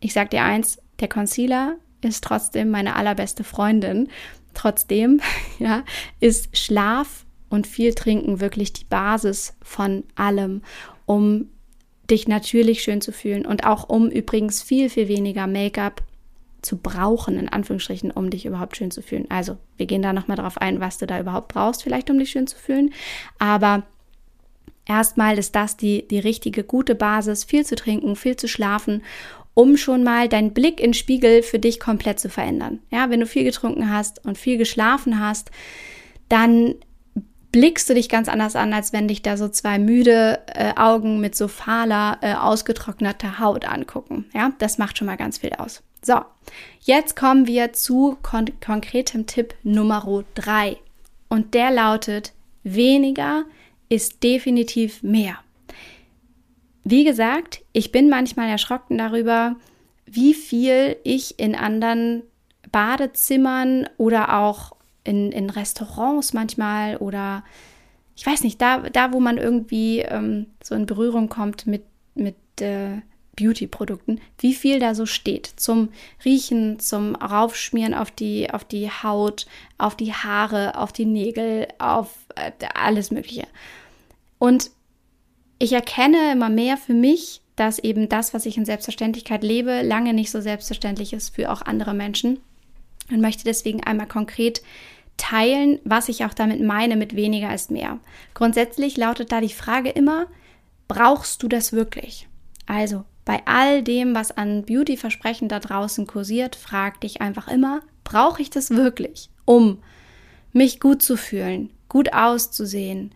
ich 0.00 0.12
sag 0.12 0.30
dir 0.30 0.42
eins, 0.42 0.78
der 1.00 1.08
Concealer 1.08 1.76
ist 2.02 2.24
trotzdem 2.24 2.70
meine 2.70 2.96
allerbeste 2.96 3.44
Freundin. 3.44 4.08
Trotzdem, 4.54 5.20
ja, 5.58 5.84
ist 6.20 6.56
Schlaf 6.56 7.24
und 7.48 7.66
viel 7.66 7.94
Trinken 7.94 8.40
wirklich 8.40 8.72
die 8.72 8.84
Basis 8.84 9.54
von 9.62 10.04
allem, 10.14 10.62
um 11.06 11.48
dich 12.10 12.28
natürlich 12.28 12.82
schön 12.82 13.00
zu 13.00 13.12
fühlen 13.12 13.46
und 13.46 13.64
auch 13.64 13.88
um 13.88 14.10
übrigens 14.10 14.62
viel, 14.62 14.90
viel 14.90 15.08
weniger 15.08 15.46
Make-up 15.46 16.02
zu 16.62 16.76
brauchen, 16.76 17.38
in 17.38 17.48
Anführungsstrichen, 17.48 18.10
um 18.10 18.30
dich 18.30 18.46
überhaupt 18.46 18.76
schön 18.76 18.90
zu 18.90 19.02
fühlen. 19.02 19.26
Also, 19.28 19.56
wir 19.76 19.86
gehen 19.86 20.02
da 20.02 20.12
nochmal 20.12 20.36
drauf 20.36 20.58
ein, 20.58 20.80
was 20.80 20.98
du 20.98 21.06
da 21.06 21.18
überhaupt 21.18 21.48
brauchst, 21.48 21.82
vielleicht 21.82 22.08
um 22.08 22.18
dich 22.18 22.30
schön 22.30 22.46
zu 22.46 22.56
fühlen. 22.56 22.92
Aber 23.38 23.82
erstmal 24.86 25.38
ist 25.38 25.54
das 25.56 25.76
die, 25.76 26.06
die 26.06 26.20
richtige, 26.20 26.62
gute 26.62 26.94
Basis, 26.94 27.44
viel 27.44 27.66
zu 27.66 27.74
trinken, 27.74 28.14
viel 28.14 28.36
zu 28.36 28.46
schlafen, 28.46 29.02
um 29.54 29.76
schon 29.76 30.02
mal 30.02 30.28
deinen 30.28 30.52
Blick 30.52 30.80
in 30.80 30.94
Spiegel 30.94 31.42
für 31.42 31.58
dich 31.58 31.78
komplett 31.78 32.20
zu 32.20 32.28
verändern. 32.28 32.80
Ja, 32.90 33.10
wenn 33.10 33.20
du 33.20 33.26
viel 33.26 33.44
getrunken 33.44 33.90
hast 33.90 34.24
und 34.24 34.38
viel 34.38 34.56
geschlafen 34.56 35.20
hast, 35.20 35.50
dann 36.28 36.76
blickst 37.52 37.88
du 37.88 37.94
dich 37.94 38.08
ganz 38.08 38.28
anders 38.28 38.56
an, 38.56 38.72
als 38.72 38.92
wenn 38.94 39.08
dich 39.08 39.20
da 39.20 39.36
so 39.36 39.48
zwei 39.48 39.78
müde 39.78 40.40
äh, 40.46 40.72
Augen 40.76 41.20
mit 41.20 41.36
so 41.36 41.48
fahler, 41.48 42.18
äh, 42.22 42.34
ausgetrockneter 42.34 43.38
Haut 43.38 43.66
angucken. 43.66 44.24
Ja, 44.34 44.52
das 44.58 44.78
macht 44.78 44.96
schon 44.96 45.06
mal 45.06 45.18
ganz 45.18 45.38
viel 45.38 45.52
aus. 45.52 45.82
So, 46.04 46.20
jetzt 46.80 47.14
kommen 47.14 47.46
wir 47.46 47.74
zu 47.74 48.16
kon 48.22 48.46
konkretem 48.64 49.26
Tipp 49.26 49.54
Nummer 49.62 50.24
drei 50.34 50.78
Und 51.28 51.54
der 51.54 51.70
lautet, 51.70 52.32
weniger 52.64 53.44
ist 53.88 54.22
definitiv 54.22 55.02
mehr. 55.02 55.38
Wie 56.84 57.04
gesagt, 57.04 57.62
ich 57.72 57.92
bin 57.92 58.08
manchmal 58.08 58.48
erschrocken 58.48 58.98
darüber, 58.98 59.56
wie 60.04 60.34
viel 60.34 60.96
ich 61.04 61.38
in 61.38 61.54
anderen 61.54 62.22
Badezimmern 62.70 63.88
oder 63.98 64.38
auch 64.38 64.72
in, 65.04 65.32
in 65.32 65.50
Restaurants 65.50 66.32
manchmal 66.32 66.96
oder 66.96 67.44
ich 68.16 68.26
weiß 68.26 68.42
nicht, 68.44 68.60
da, 68.60 68.78
da 68.90 69.12
wo 69.12 69.20
man 69.20 69.38
irgendwie 69.38 70.00
ähm, 70.00 70.46
so 70.62 70.74
in 70.74 70.86
Berührung 70.86 71.28
kommt 71.28 71.66
mit, 71.66 71.84
mit 72.14 72.36
äh, 72.60 73.00
Beauty-Produkten, 73.36 74.20
wie 74.38 74.52
viel 74.52 74.78
da 74.78 74.94
so 74.94 75.06
steht 75.06 75.46
zum 75.56 75.88
Riechen, 76.24 76.78
zum 76.78 77.14
Raufschmieren 77.14 77.94
auf 77.94 78.10
die, 78.10 78.50
auf 78.50 78.64
die 78.64 78.90
Haut, 78.90 79.46
auf 79.78 79.96
die 79.96 80.12
Haare, 80.12 80.78
auf 80.78 80.92
die 80.92 81.06
Nägel, 81.06 81.68
auf 81.78 82.10
äh, 82.36 82.52
alles 82.74 83.10
Mögliche. 83.10 83.46
Und 84.38 84.70
ich 85.62 85.72
erkenne 85.72 86.32
immer 86.32 86.48
mehr 86.48 86.76
für 86.76 86.92
mich, 86.92 87.40
dass 87.54 87.78
eben 87.78 88.08
das, 88.08 88.34
was 88.34 88.46
ich 88.46 88.56
in 88.56 88.64
Selbstverständlichkeit 88.64 89.44
lebe, 89.44 89.82
lange 89.82 90.12
nicht 90.12 90.32
so 90.32 90.40
selbstverständlich 90.40 91.12
ist 91.12 91.36
für 91.36 91.52
auch 91.52 91.62
andere 91.62 91.94
Menschen 91.94 92.40
und 93.12 93.20
möchte 93.20 93.44
deswegen 93.44 93.80
einmal 93.84 94.08
konkret 94.08 94.60
teilen, 95.18 95.78
was 95.84 96.08
ich 96.08 96.24
auch 96.24 96.34
damit 96.34 96.60
meine 96.60 96.96
mit 96.96 97.14
weniger 97.14 97.54
ist 97.54 97.70
mehr. 97.70 98.00
Grundsätzlich 98.34 98.96
lautet 98.96 99.30
da 99.30 99.40
die 99.40 99.50
Frage 99.50 99.90
immer, 99.90 100.26
brauchst 100.88 101.44
du 101.44 101.48
das 101.48 101.72
wirklich? 101.72 102.26
Also, 102.66 103.04
bei 103.24 103.40
all 103.44 103.84
dem, 103.84 104.16
was 104.16 104.32
an 104.32 104.64
Beauty-Versprechen 104.64 105.48
da 105.48 105.60
draußen 105.60 106.08
kursiert, 106.08 106.56
frag 106.56 107.00
dich 107.02 107.20
einfach 107.20 107.46
immer, 107.46 107.82
brauche 108.02 108.42
ich 108.42 108.50
das 108.50 108.70
wirklich, 108.70 109.30
um 109.44 109.80
mich 110.52 110.80
gut 110.80 111.02
zu 111.02 111.16
fühlen, 111.16 111.70
gut 111.88 112.12
auszusehen, 112.12 113.14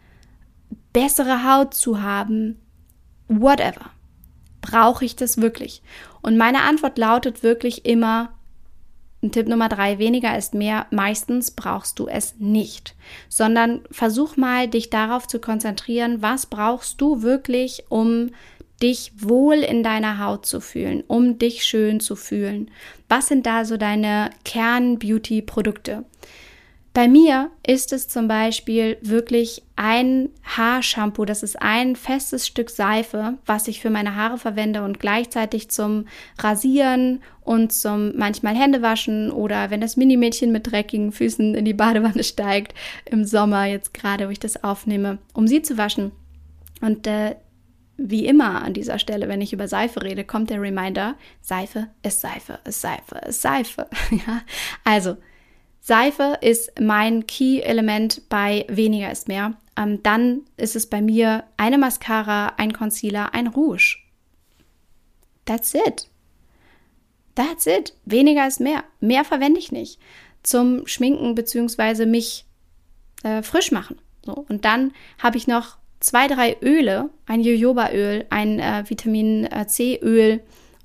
bessere 0.97 1.45
Haut 1.45 1.75
zu 1.75 2.01
haben, 2.01 2.59
whatever. 3.29 3.91
Brauche 4.63 5.05
ich 5.05 5.15
das 5.15 5.37
wirklich? 5.37 5.83
Und 6.23 6.39
meine 6.39 6.63
Antwort 6.63 6.97
lautet 6.97 7.43
wirklich 7.43 7.85
immer, 7.85 8.31
Tipp 9.21 9.47
Nummer 9.47 9.69
drei, 9.69 9.99
weniger 9.99 10.39
ist 10.39 10.55
mehr. 10.55 10.87
Meistens 10.91 11.51
brauchst 11.51 11.99
du 11.99 12.07
es 12.07 12.37
nicht, 12.39 12.95
sondern 13.29 13.83
versuch 13.91 14.39
mal, 14.39 14.69
dich 14.69 14.89
darauf 14.89 15.29
zu 15.29 15.39
konzentrieren, 15.39 16.23
was 16.23 16.47
brauchst 16.47 16.99
du 16.99 17.21
wirklich, 17.21 17.85
um 17.91 18.31
dich 18.83 19.13
wohl 19.19 19.57
in 19.57 19.83
deiner 19.83 20.19
Haut 20.19 20.47
zu 20.47 20.63
fühlen, 20.63 21.05
um 21.09 21.39
dich 21.39 21.67
schön 21.67 22.01
zu 22.01 22.17
fühlen. 22.17 22.71
Was 23.07 23.29
sind 23.29 23.45
da 23.45 23.67
so 23.67 23.77
deine 23.77 24.31
Kern-Beauty-Produkte? 24.47 26.07
Bei 26.97 27.09
mir 27.09 27.51
ist 27.63 27.93
es 27.93 28.09
zum 28.09 28.27
Beispiel 28.27 28.97
wirklich 29.03 29.63
ein 29.77 30.31
Haarshampoo. 30.43 31.27
Das 31.27 31.43
ist 31.43 31.61
ein 31.61 31.95
festes 31.95 32.47
Stück 32.47 32.71
Seife, 32.71 33.35
was 33.45 33.69
ich 33.69 33.83
für 33.83 33.91
meine 33.91 34.17
Haare 34.17 34.39
verwende 34.39 34.83
und 34.83 34.99
gleichzeitig 34.99 35.69
zum 35.69 36.07
Rasieren 36.39 37.21
und 37.43 37.71
zum 37.71 38.17
manchmal 38.17 38.57
Händewaschen 38.57 39.31
oder 39.31 39.69
wenn 39.69 39.83
das 39.83 39.99
Minimädchen 39.99 40.53
mit 40.53 40.73
dreckigen 40.73 41.13
Füßen 41.13 41.55
in 41.55 41.67
die 41.67 41.75
Badewanne 41.75 42.25
steigt, 42.25 42.73
im 43.05 43.27
Sommer 43.27 43.67
jetzt 43.67 43.93
gerade, 43.93 44.29
wo 44.29 44.31
ich 44.31 44.41
das 44.41 44.65
aufnehme, 44.65 45.19
um 45.35 45.47
sie 45.47 45.61
zu 45.61 45.77
waschen. 45.77 46.13
Und 46.81 47.07
äh, 47.07 47.37
wie 47.99 48.25
immer 48.25 48.63
an 48.63 48.73
dieser 48.73 48.99
Stelle, 48.99 49.29
wenn 49.29 49.43
ich 49.43 49.53
über 49.53 49.69
Seife 49.69 50.03
rede, 50.03 50.25
kommt 50.25 50.49
der 50.49 50.63
Reminder, 50.63 51.17
Seife 51.43 51.89
ist 52.03 52.23
Seife, 52.23 52.59
ist 52.65 52.81
Seife, 52.81 53.17
ist 53.29 53.43
Seife. 53.43 53.87
ja? 54.11 54.41
Also, 54.83 55.19
Seife 55.87 56.39
ist 56.41 56.81
mein 56.81 57.29
Key-Element 57.29 58.29
bei 58.29 58.65
weniger 58.69 59.13
ist 59.13 59.29
mehr. 59.29 59.55
Ähm, 59.77 60.03
dann 60.03 60.41
ist 60.57 60.75
es 60.75 60.89
bei 60.89 61.01
mir 61.01 61.45
eine 61.57 61.79
Mascara, 61.79 62.55
ein 62.57 62.73
Concealer, 62.73 63.35
ein 63.35 63.47
Rouge. 63.47 63.99
That's 65.45 65.75
it. 65.75 66.09
That's 67.37 67.69
it. 67.69 67.95
Weniger 68.05 68.49
ist 68.49 68.59
mehr. 68.59 68.83
Mehr 68.99 69.25
verwende 69.25 69.61
ich 69.61 69.71
nicht 69.71 70.01
zum 70.43 70.89
Schminken 70.89 71.37
bzw. 71.37 72.05
mich 72.05 72.47
äh, 73.23 73.43
frisch 73.43 73.71
machen. 73.71 73.97
So. 74.25 74.45
Und 74.49 74.65
dann 74.65 74.93
habe 75.23 75.37
ich 75.37 75.47
noch 75.47 75.77
zwei, 76.01 76.27
drei 76.27 76.57
Öle, 76.63 77.11
ein 77.27 77.43
Jojobaöl, 77.43 78.27
ein 78.31 78.59
äh, 78.59 78.83
Vitamin 78.89 79.45
äh, 79.45 79.69
C 79.69 80.01
Öl 80.03 80.41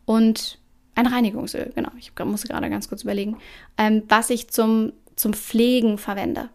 und 0.06 0.60
ein 0.96 1.08
Reinigungsöl, 1.08 1.72
genau. 1.76 1.92
Ich 1.98 2.12
muss 2.24 2.44
gerade 2.44 2.70
ganz 2.70 2.90
kurz 2.90 3.04
überlegen, 3.04 3.38
ähm, 3.78 4.04
was 4.08 4.30
ich 4.30 4.50
zum, 4.50 4.94
zum 5.16 5.34
Pflegen 5.34 5.98
verwende. 5.98 6.50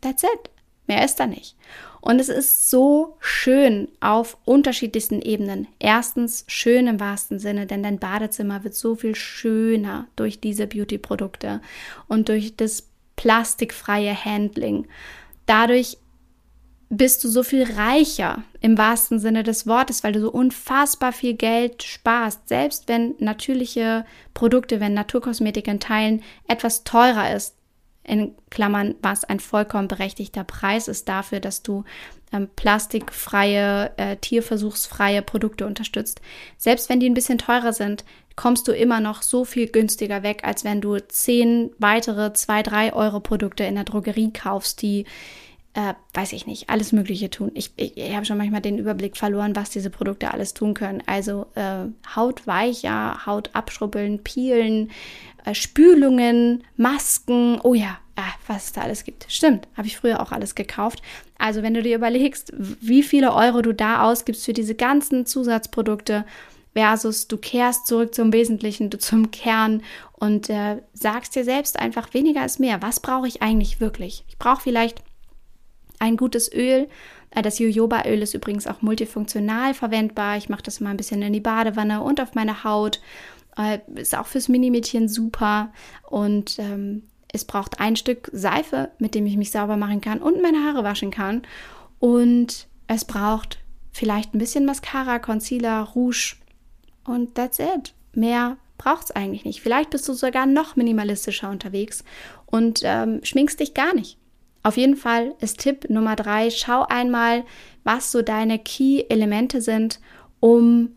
That's 0.00 0.22
it. 0.22 0.50
Mehr 0.86 1.04
ist 1.04 1.16
da 1.20 1.26
nicht. 1.26 1.54
Und 2.00 2.18
es 2.18 2.30
ist 2.30 2.70
so 2.70 3.16
schön 3.20 3.88
auf 4.00 4.38
unterschiedlichsten 4.46 5.20
Ebenen. 5.20 5.66
Erstens 5.78 6.44
schön 6.46 6.86
im 6.86 7.00
wahrsten 7.00 7.38
Sinne, 7.38 7.66
denn 7.66 7.82
dein 7.82 7.98
Badezimmer 7.98 8.64
wird 8.64 8.74
so 8.74 8.94
viel 8.94 9.14
schöner 9.14 10.06
durch 10.16 10.40
diese 10.40 10.66
Beauty-Produkte 10.66 11.60
und 12.06 12.30
durch 12.30 12.56
das 12.56 12.88
plastikfreie 13.16 14.24
Handling. 14.24 14.86
Dadurch 15.44 15.98
bist 16.90 17.22
du 17.22 17.28
so 17.28 17.42
viel 17.42 17.64
reicher 17.64 18.42
im 18.60 18.78
wahrsten 18.78 19.18
Sinne 19.18 19.42
des 19.42 19.66
Wortes, 19.66 20.02
weil 20.02 20.12
du 20.12 20.20
so 20.20 20.30
unfassbar 20.30 21.12
viel 21.12 21.34
Geld 21.34 21.82
sparst. 21.82 22.48
Selbst 22.48 22.88
wenn 22.88 23.14
natürliche 23.18 24.06
Produkte, 24.32 24.80
wenn 24.80 24.94
Naturkosmetik 24.94 25.68
in 25.68 25.80
Teilen 25.80 26.22
etwas 26.46 26.84
teurer 26.84 27.34
ist, 27.34 27.54
in 28.04 28.34
Klammern, 28.48 28.94
was 29.02 29.24
ein 29.24 29.38
vollkommen 29.38 29.86
berechtigter 29.86 30.42
Preis 30.42 30.88
ist 30.88 31.10
dafür, 31.10 31.40
dass 31.40 31.62
du 31.62 31.84
ähm, 32.32 32.48
plastikfreie, 32.56 33.92
äh, 33.98 34.16
tierversuchsfreie 34.16 35.20
Produkte 35.20 35.66
unterstützt. 35.66 36.22
Selbst 36.56 36.88
wenn 36.88 37.00
die 37.00 37.08
ein 37.08 37.14
bisschen 37.14 37.36
teurer 37.36 37.74
sind, 37.74 38.04
kommst 38.34 38.66
du 38.66 38.72
immer 38.72 39.00
noch 39.00 39.20
so 39.20 39.44
viel 39.44 39.66
günstiger 39.66 40.22
weg, 40.22 40.42
als 40.44 40.64
wenn 40.64 40.80
du 40.80 40.96
zehn 41.08 41.70
weitere 41.78 42.32
zwei, 42.32 42.62
drei 42.62 42.94
Euro 42.94 43.20
Produkte 43.20 43.64
in 43.64 43.74
der 43.74 43.84
Drogerie 43.84 44.32
kaufst, 44.32 44.80
die 44.80 45.04
äh, 45.78 45.94
weiß 46.12 46.32
ich 46.32 46.44
nicht, 46.44 46.70
alles 46.70 46.90
Mögliche 46.90 47.30
tun. 47.30 47.52
Ich, 47.54 47.70
ich, 47.76 47.96
ich 47.96 48.12
habe 48.12 48.24
schon 48.26 48.36
manchmal 48.36 48.60
den 48.60 48.78
Überblick 48.78 49.16
verloren, 49.16 49.54
was 49.54 49.70
diese 49.70 49.90
Produkte 49.90 50.34
alles 50.34 50.52
tun 50.52 50.74
können. 50.74 51.04
Also 51.06 51.46
äh, 51.54 51.84
Haut 52.16 52.48
weicher, 52.48 53.24
Haut 53.26 53.50
abschrubbeln, 53.52 54.24
peelen, 54.24 54.90
äh, 55.44 55.54
Spülungen, 55.54 56.64
Masken. 56.76 57.60
Oh 57.62 57.74
ja, 57.74 57.98
ah, 58.16 58.32
was 58.48 58.64
es 58.64 58.72
da 58.72 58.80
alles 58.80 59.04
gibt. 59.04 59.26
Stimmt, 59.28 59.68
habe 59.76 59.86
ich 59.86 59.96
früher 59.96 60.20
auch 60.20 60.32
alles 60.32 60.56
gekauft. 60.56 61.00
Also 61.38 61.62
wenn 61.62 61.74
du 61.74 61.82
dir 61.84 61.94
überlegst, 61.94 62.52
wie 62.56 63.04
viele 63.04 63.32
Euro 63.32 63.62
du 63.62 63.72
da 63.72 64.02
ausgibst 64.02 64.46
für 64.46 64.54
diese 64.54 64.74
ganzen 64.74 65.26
Zusatzprodukte, 65.26 66.24
versus 66.74 67.28
du 67.28 67.38
kehrst 67.38 67.86
zurück 67.86 68.14
zum 68.14 68.32
Wesentlichen, 68.32 68.90
zum 69.00 69.30
Kern 69.30 69.82
und 70.12 70.50
äh, 70.50 70.82
sagst 70.92 71.34
dir 71.34 71.44
selbst 71.44 71.78
einfach, 71.78 72.14
weniger 72.14 72.44
ist 72.44 72.60
mehr. 72.60 72.82
Was 72.82 73.00
brauche 73.00 73.26
ich 73.26 73.42
eigentlich 73.42 73.80
wirklich? 73.80 74.24
Ich 74.28 74.38
brauche 74.38 74.62
vielleicht 74.62 75.02
ein 75.98 76.16
gutes 76.16 76.52
Öl. 76.52 76.88
Äh, 77.30 77.42
das 77.42 77.58
Jojobaöl 77.58 78.22
ist 78.22 78.34
übrigens 78.34 78.66
auch 78.66 78.82
multifunktional 78.82 79.74
verwendbar. 79.74 80.36
Ich 80.36 80.48
mache 80.48 80.62
das 80.62 80.80
mal 80.80 80.90
ein 80.90 80.96
bisschen 80.96 81.22
in 81.22 81.32
die 81.32 81.40
Badewanne 81.40 82.02
und 82.02 82.20
auf 82.20 82.34
meine 82.34 82.64
Haut. 82.64 83.00
Äh, 83.56 83.78
ist 83.96 84.16
auch 84.16 84.26
fürs 84.26 84.48
Minimädchen 84.48 85.08
super. 85.08 85.72
Und 86.08 86.58
ähm, 86.58 87.04
es 87.32 87.44
braucht 87.44 87.80
ein 87.80 87.96
Stück 87.96 88.30
Seife, 88.32 88.90
mit 88.98 89.14
dem 89.14 89.26
ich 89.26 89.36
mich 89.36 89.50
sauber 89.50 89.76
machen 89.76 90.00
kann 90.00 90.20
und 90.20 90.40
meine 90.42 90.64
Haare 90.64 90.84
waschen 90.84 91.10
kann. 91.10 91.42
Und 91.98 92.68
es 92.86 93.04
braucht 93.04 93.58
vielleicht 93.92 94.34
ein 94.34 94.38
bisschen 94.38 94.64
Mascara, 94.64 95.18
Concealer, 95.18 95.82
Rouge 95.82 96.36
und 97.04 97.34
that's 97.34 97.58
it. 97.58 97.94
Mehr 98.12 98.56
braucht 98.78 99.04
es 99.04 99.10
eigentlich 99.10 99.44
nicht. 99.44 99.60
Vielleicht 99.60 99.90
bist 99.90 100.08
du 100.08 100.12
sogar 100.12 100.46
noch 100.46 100.76
minimalistischer 100.76 101.50
unterwegs 101.50 102.04
und 102.46 102.80
ähm, 102.84 103.20
schminkst 103.24 103.60
dich 103.60 103.74
gar 103.74 103.94
nicht. 103.94 104.18
Auf 104.62 104.76
jeden 104.76 104.96
Fall 104.96 105.34
ist 105.40 105.60
Tipp 105.60 105.88
Nummer 105.88 106.16
drei, 106.16 106.50
schau 106.50 106.84
einmal, 106.88 107.44
was 107.84 108.12
so 108.12 108.22
deine 108.22 108.58
Key-Elemente 108.58 109.60
sind, 109.60 110.00
um 110.40 110.96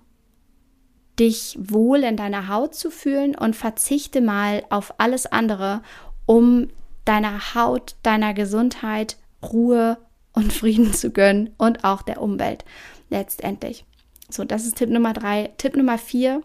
dich 1.20 1.58
wohl 1.60 2.04
in 2.04 2.18
deiner 2.18 2.48
Haut 2.48 2.74
zu 2.74 2.90
fühlen 2.90 3.36
und 3.36 3.56
verzichte 3.56 4.22
mal 4.22 4.64
auf 4.70 5.00
alles 5.00 5.26
andere, 5.26 5.82
um 6.26 6.70
deiner 7.06 7.56
Haut, 7.56 7.96
deiner 8.04 8.34
Gesundheit 8.34 9.18
Ruhe 9.44 9.98
und 10.34 10.54
Frieden 10.54 10.94
zu 10.94 11.12
gönnen 11.12 11.54
und 11.58 11.84
auch 11.84 12.02
der 12.02 12.22
Umwelt 12.22 12.64
letztendlich. 13.10 13.86
So, 14.30 14.44
das 14.44 14.66
ist 14.66 14.78
Tipp 14.78 14.90
Nummer 14.90 15.14
drei. 15.14 15.52
Tipp 15.58 15.76
Nummer 15.76 15.98
vier 15.98 16.42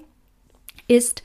ist, 0.89 1.23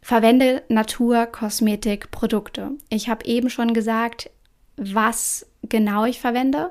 verwende 0.00 0.62
Naturkosmetikprodukte. 0.68 2.72
Ich 2.90 3.08
habe 3.08 3.24
eben 3.24 3.48
schon 3.48 3.72
gesagt, 3.72 4.30
was 4.76 5.46
genau 5.68 6.04
ich 6.04 6.20
verwende 6.20 6.70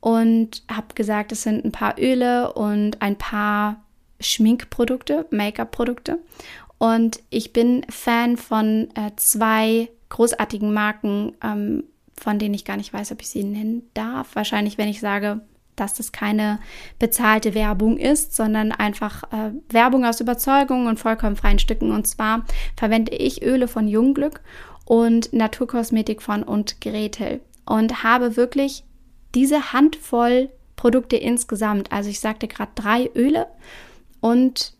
und 0.00 0.62
habe 0.70 0.94
gesagt, 0.94 1.32
es 1.32 1.42
sind 1.42 1.64
ein 1.64 1.72
paar 1.72 1.98
Öle 1.98 2.52
und 2.52 3.02
ein 3.02 3.16
paar 3.16 3.82
Schminkprodukte, 4.20 5.26
Make-up-Produkte. 5.30 6.18
Und 6.78 7.20
ich 7.30 7.52
bin 7.52 7.84
Fan 7.88 8.36
von 8.36 8.88
äh, 8.94 9.10
zwei 9.16 9.88
großartigen 10.08 10.72
Marken, 10.72 11.32
ähm, 11.42 11.84
von 12.18 12.38
denen 12.38 12.54
ich 12.54 12.64
gar 12.64 12.76
nicht 12.76 12.92
weiß, 12.92 13.12
ob 13.12 13.20
ich 13.20 13.28
sie 13.28 13.44
nennen 13.44 13.88
darf. 13.94 14.34
Wahrscheinlich, 14.34 14.78
wenn 14.78 14.88
ich 14.88 15.00
sage, 15.00 15.40
dass 15.74 15.94
das 15.94 16.12
keine 16.12 16.58
bezahlte 16.98 17.54
Werbung 17.54 17.98
ist, 17.98 18.34
sondern 18.34 18.72
einfach 18.72 19.24
äh, 19.24 19.52
Werbung 19.68 20.04
aus 20.04 20.20
Überzeugung 20.20 20.86
und 20.86 20.98
vollkommen 20.98 21.36
freien 21.36 21.58
Stücken. 21.58 21.92
Und 21.92 22.06
zwar 22.06 22.44
verwende 22.76 23.14
ich 23.14 23.42
Öle 23.42 23.68
von 23.68 23.86
Jungglück 23.86 24.40
und 24.86 25.32
Naturkosmetik 25.34 26.22
von 26.22 26.42
und 26.42 26.80
Gretel 26.80 27.40
und 27.66 28.02
habe 28.02 28.36
wirklich 28.36 28.84
diese 29.34 29.74
Handvoll 29.74 30.48
Produkte 30.76 31.16
insgesamt. 31.16 31.92
Also 31.92 32.08
ich 32.08 32.20
sagte 32.20 32.48
gerade 32.48 32.72
drei 32.74 33.10
Öle 33.14 33.46
und 34.20 34.74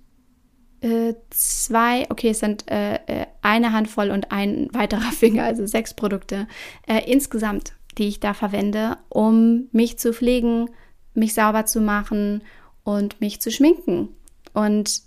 äh, 0.80 1.14
zwei, 1.30 2.06
okay, 2.10 2.30
es 2.30 2.40
sind 2.40 2.70
äh, 2.70 2.94
äh, 3.06 3.26
eine 3.42 3.72
Handvoll 3.72 4.10
und 4.10 4.30
ein 4.30 4.68
weiterer 4.72 5.00
Finger, 5.12 5.44
also 5.44 5.66
sechs 5.66 5.94
Produkte 5.94 6.46
äh, 6.86 7.10
insgesamt, 7.10 7.72
die 7.98 8.08
ich 8.08 8.20
da 8.20 8.34
verwende, 8.34 8.98
um 9.08 9.68
mich 9.72 9.98
zu 9.98 10.12
pflegen, 10.12 10.70
mich 11.14 11.34
sauber 11.34 11.66
zu 11.66 11.80
machen 11.80 12.42
und 12.84 13.20
mich 13.20 13.40
zu 13.40 13.50
schminken. 13.50 14.10
Und 14.52 15.02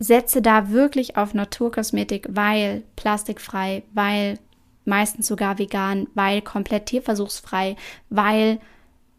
setze 0.00 0.40
da 0.40 0.70
wirklich 0.70 1.16
auf 1.16 1.34
Naturkosmetik, 1.34 2.26
weil 2.30 2.82
plastikfrei, 2.96 3.84
weil 3.92 4.38
meistens 4.86 5.26
sogar 5.28 5.58
vegan, 5.58 6.08
weil 6.14 6.40
komplett 6.40 6.86
tierversuchsfrei, 6.86 7.76
weil 8.08 8.58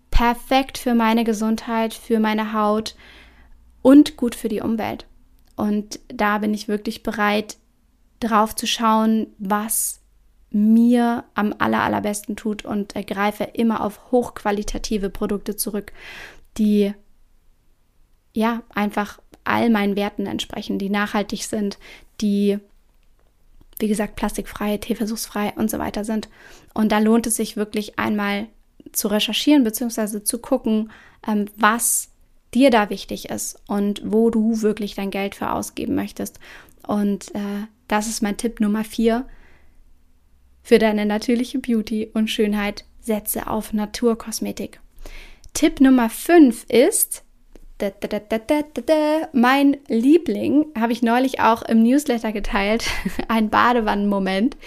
perfekt 0.09 0.79
für 0.79 0.95
meine 0.95 1.23
Gesundheit, 1.23 1.93
für 1.93 2.19
meine 2.19 2.53
Haut 2.53 2.95
und 3.83 4.17
gut 4.17 4.35
für 4.35 4.49
die 4.49 4.61
Umwelt. 4.61 5.05
Und 5.55 5.99
da 6.07 6.39
bin 6.39 6.53
ich 6.53 6.67
wirklich 6.67 7.03
bereit, 7.03 7.57
drauf 8.19 8.55
zu 8.55 8.65
schauen, 8.65 9.27
was 9.37 10.01
mir 10.49 11.23
am 11.35 11.53
aller, 11.59 11.81
allerbesten 11.83 12.35
tut 12.35 12.65
und 12.65 12.93
greife 13.07 13.43
immer 13.43 13.83
auf 13.83 14.11
hochqualitative 14.11 15.11
Produkte 15.11 15.55
zurück, 15.55 15.93
die 16.57 16.93
ja 18.33 18.63
einfach 18.73 19.19
all 19.51 19.69
meinen 19.69 19.95
Werten 19.95 20.25
entsprechen, 20.25 20.79
die 20.79 20.89
nachhaltig 20.89 21.43
sind, 21.43 21.77
die 22.21 22.57
wie 23.79 23.87
gesagt 23.87 24.15
plastikfrei, 24.15 24.77
tierversuchsfrei 24.77 25.53
und 25.55 25.69
so 25.69 25.79
weiter 25.79 26.05
sind. 26.05 26.29
Und 26.73 26.91
da 26.91 26.99
lohnt 26.99 27.27
es 27.27 27.35
sich 27.35 27.57
wirklich 27.57 27.97
einmal 27.99 28.47
zu 28.91 29.07
recherchieren 29.07 29.63
bzw. 29.63 30.23
zu 30.23 30.39
gucken, 30.39 30.91
ähm, 31.27 31.45
was 31.55 32.09
dir 32.53 32.69
da 32.69 32.89
wichtig 32.89 33.29
ist 33.29 33.59
und 33.67 34.01
wo 34.05 34.29
du 34.29 34.61
wirklich 34.61 34.95
dein 34.95 35.09
Geld 35.09 35.35
für 35.35 35.51
ausgeben 35.51 35.95
möchtest. 35.95 36.39
Und 36.85 37.33
äh, 37.33 37.65
das 37.87 38.07
ist 38.07 38.21
mein 38.21 38.37
Tipp 38.37 38.59
Nummer 38.59 38.83
vier 38.83 39.25
für 40.63 40.77
deine 40.77 41.05
natürliche 41.05 41.59
Beauty 41.59 42.09
und 42.13 42.29
Schönheit. 42.29 42.85
Setze 42.99 43.47
auf 43.47 43.73
Naturkosmetik. 43.73 44.79
Tipp 45.53 45.81
Nummer 45.81 46.09
fünf 46.09 46.65
ist, 46.69 47.23
mein 49.33 49.77
Liebling 49.87 50.65
habe 50.79 50.93
ich 50.93 51.01
neulich 51.01 51.39
auch 51.39 51.61
im 51.63 51.83
Newsletter 51.83 52.31
geteilt, 52.31 52.85
ein 53.27 53.49
Badewannenmoment, 53.49 54.57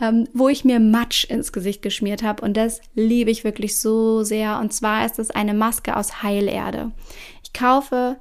ähm, 0.00 0.28
wo 0.32 0.48
ich 0.48 0.64
mir 0.64 0.80
Matsch 0.80 1.24
ins 1.24 1.52
Gesicht 1.52 1.82
geschmiert 1.82 2.22
habe. 2.22 2.44
Und 2.44 2.56
das 2.56 2.80
liebe 2.94 3.30
ich 3.30 3.44
wirklich 3.44 3.78
so 3.78 4.22
sehr. 4.22 4.58
Und 4.58 4.72
zwar 4.72 5.04
ist 5.04 5.18
es 5.18 5.30
eine 5.30 5.54
Maske 5.54 5.96
aus 5.96 6.22
Heilerde. 6.22 6.92
Ich 7.44 7.52
kaufe 7.52 8.16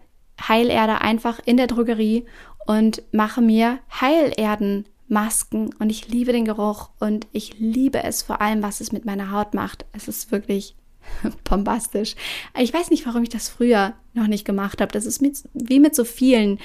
Heilerde 0.47 1.01
einfach 1.01 1.39
in 1.45 1.57
der 1.57 1.67
Drogerie 1.67 2.25
und 2.65 3.03
mache 3.11 3.41
mir 3.41 3.79
Heilerdenmasken 3.99 5.73
und 5.79 5.89
ich 5.89 6.07
liebe 6.07 6.31
den 6.31 6.45
Geruch 6.45 6.89
und 6.99 7.27
ich 7.31 7.59
liebe 7.59 8.03
es 8.03 8.21
vor 8.21 8.41
allem, 8.41 8.63
was 8.63 8.81
es 8.81 8.91
mit 8.91 9.05
meiner 9.05 9.31
Haut 9.31 9.53
macht. 9.53 9.85
Es 9.93 10.07
ist 10.07 10.31
wirklich 10.31 10.75
bombastisch. 11.43 12.15
Ich 12.57 12.73
weiß 12.73 12.89
nicht, 12.89 13.05
warum 13.05 13.23
ich 13.23 13.29
das 13.29 13.49
früher 13.49 13.93
noch 14.13 14.27
nicht 14.27 14.45
gemacht 14.45 14.81
habe. 14.81 14.91
Das 14.91 15.05
ist 15.05 15.21
mit, 15.21 15.43
wie 15.53 15.79
mit 15.79 15.95
so 15.95 16.03
vielen 16.03 16.59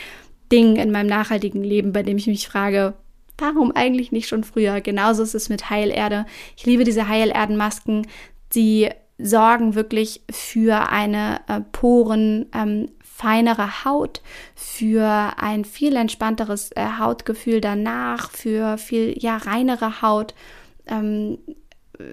Dingen 0.53 0.77
in 0.77 0.91
meinem 0.91 1.09
nachhaltigen 1.09 1.63
Leben, 1.63 1.93
bei 1.93 2.03
dem 2.03 2.17
ich 2.17 2.27
mich 2.27 2.49
frage, 2.49 2.95
warum 3.39 3.73
eigentlich 3.73 4.13
nicht 4.13 4.29
schon 4.29 4.45
früher? 4.45 4.81
Genauso 4.81 5.23
ist 5.23 5.35
es 5.35 5.49
mit 5.49 5.71
Heilerde. 5.71 6.27
Ich 6.57 6.67
liebe 6.67 6.85
diese 6.85 7.09
Heilerdenmasken. 7.09 8.07
Sie 8.51 8.89
sorgen 9.19 9.75
wirklich 9.75 10.23
für 10.31 10.91
eine 10.91 11.41
äh, 11.49 11.61
Poren, 11.61 12.47
ähm, 12.55 12.91
feinere 13.03 13.85
Haut, 13.85 14.21
für 14.55 15.33
ein 15.39 15.65
viel 15.65 15.97
entspannteres 15.97 16.71
äh, 16.73 16.87
Hautgefühl 16.99 17.61
danach, 17.63 18.31
für 18.31 18.77
viel 18.77 19.15
ja 19.19 19.39
reinere 19.39 20.03
Haut. 20.03 20.35
Ähm, 20.87 21.39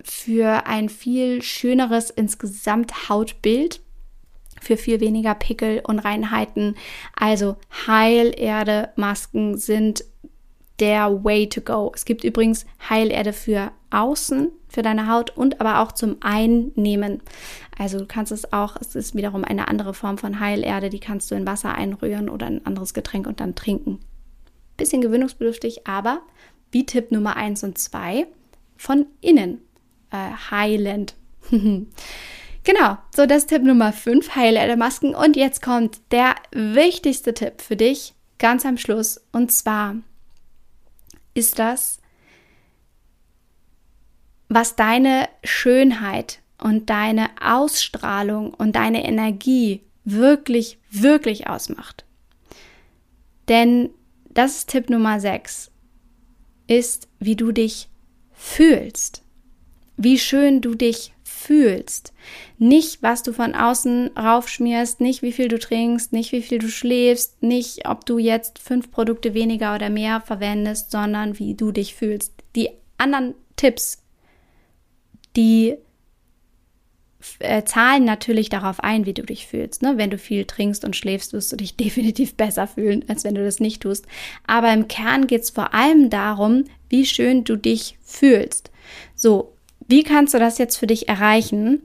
für 0.04 0.66
ein 0.66 0.90
viel 0.90 1.42
schöneres 1.42 2.10
insgesamt 2.10 3.10
Hautbild, 3.10 3.82
für 4.62 4.78
viel 4.78 5.00
weniger 5.00 5.36
Pickel, 5.36 5.82
Unreinheiten. 5.86 6.76
Also 7.16 7.58
Heilerde-Masken 7.88 9.58
sind 9.58 10.06
der 10.80 11.24
Way 11.24 11.50
to 11.50 11.62
go. 11.62 11.92
Es 11.94 12.06
gibt 12.06 12.24
übrigens 12.24 12.66
Heilerde 12.90 13.34
für 13.34 13.72
außen, 13.92 14.52
für 14.68 14.82
deine 14.82 15.08
Haut 15.08 15.36
und 15.38 15.62
aber 15.62 15.82
auch 15.82 15.92
zum 15.92 16.18
Einnehmen. 16.22 17.22
Also 17.78 18.00
du 18.00 18.06
kannst 18.06 18.32
es 18.32 18.52
auch, 18.54 18.76
es 18.80 18.96
ist 18.96 19.16
wiederum 19.16 19.44
eine 19.44 19.68
andere 19.68 19.94
Form 19.94 20.18
von 20.18 20.40
Heilerde, 20.40 20.90
die 20.90 21.00
kannst 21.00 21.30
du 21.30 21.36
in 21.36 21.46
Wasser 21.46 21.76
einrühren 21.76 22.30
oder 22.30 22.48
ein 22.48 22.66
anderes 22.66 22.94
Getränk 22.94 23.28
und 23.28 23.40
dann 23.40 23.56
trinken. 23.56 24.00
Bisschen 24.78 25.02
gewöhnungsbedürftig, 25.02 25.86
aber 25.86 26.22
wie 26.72 26.86
Tipp 26.86 27.12
Nummer 27.12 27.36
1 27.36 27.64
und 27.64 27.78
2 27.78 28.26
von 28.76 29.06
innen 29.22 29.62
äh, 30.14 30.32
heilend. 30.52 31.16
genau, 31.52 32.98
so 33.14 33.26
das 33.26 33.48
Tipp 33.48 33.64
Nummer 33.64 33.92
5, 33.92 34.30
Masken. 34.78 35.14
Und 35.14 35.36
jetzt 35.36 35.62
kommt 35.62 36.00
der 36.12 36.36
wichtigste 36.52 37.34
Tipp 37.34 37.62
für 37.62 37.76
dich 37.76 38.14
ganz 38.38 38.66
am 38.66 38.78
Schluss. 38.78 39.20
Und 39.32 39.52
zwar 39.52 39.98
ist 41.34 41.60
das, 41.60 42.00
was 44.48 44.76
deine 44.76 45.28
Schönheit 45.44 46.40
und 46.60 46.90
deine 46.90 47.30
Ausstrahlung 47.42 48.54
und 48.54 48.76
deine 48.76 49.04
Energie 49.04 49.82
wirklich, 50.06 50.78
wirklich 50.92 51.48
ausmacht. 51.48 52.06
Denn 53.48 53.90
das 54.30 54.58
ist 54.58 54.70
Tipp 54.70 54.90
Nummer 54.90 55.20
6, 55.20 55.72
ist, 56.68 57.08
wie 57.20 57.36
du 57.36 57.52
dich 57.52 57.90
fühlst. 58.32 59.23
Wie 59.98 60.18
schön 60.18 60.62
du 60.62 60.76
dich 60.76 61.14
fühlst. 61.24 62.14
Nicht, 62.58 63.02
was 63.04 63.24
du 63.24 63.34
von 63.34 63.54
außen 63.54 64.12
raufschmierst, 64.18 65.02
nicht 65.02 65.22
wie 65.22 65.32
viel 65.32 65.48
du 65.48 65.60
trinkst, 65.60 66.14
nicht 66.14 66.32
wie 66.32 66.42
viel 66.42 66.60
du 66.60 66.70
schläfst, 66.70 67.44
nicht, 67.44 67.88
ob 67.88 68.06
du 68.06 68.18
jetzt 68.18 68.60
fünf 68.60 68.92
Produkte 68.92 69.34
weniger 69.34 69.76
oder 69.76 69.90
mehr 69.90 70.22
verwendest, 70.22 70.92
sondern 70.92 71.38
wie 71.40 71.56
du 71.56 71.72
dich 71.72 71.96
fühlst. 71.96 72.34
Die 72.56 72.70
anderen 72.98 73.36
Tipps, 73.56 74.04
die 75.36 75.76
äh, 77.40 77.64
zahlen 77.64 78.06
natürlich 78.06 78.50
darauf 78.50 78.80
ein, 78.82 79.06
wie 79.06 79.14
du 79.14 79.24
dich 79.24 79.48
fühlst. 79.48 79.82
Ne? 79.82 79.98
Wenn 79.98 80.10
du 80.10 80.18
viel 80.18 80.46
trinkst 80.46 80.86
und 80.86 80.96
schläfst, 80.96 81.34
wirst 81.34 81.52
du 81.52 81.58
dich 81.58 81.76
definitiv 81.78 82.36
besser 82.36 82.68
fühlen, 82.68 83.04
als 83.08 83.24
wenn 83.24 83.36
du 83.36 83.44
das 83.44 83.60
nicht 83.60 83.82
tust. 83.82 84.06
Aber 84.48 84.72
im 84.74 84.88
Kern 84.88 85.28
geht 85.28 85.42
es 85.42 85.50
vor 85.50 85.74
allem 85.74 86.10
darum, 86.10 86.66
wie 86.90 87.06
schön 87.06 87.44
du 87.44 87.56
dich 87.56 87.98
fühlst. 88.04 88.72
So, 89.16 89.53
wie 89.88 90.04
kannst 90.04 90.34
du 90.34 90.40
das 90.40 90.58
jetzt 90.58 90.78
für 90.78 90.88
dich 90.88 91.08
erreichen? 91.10 91.82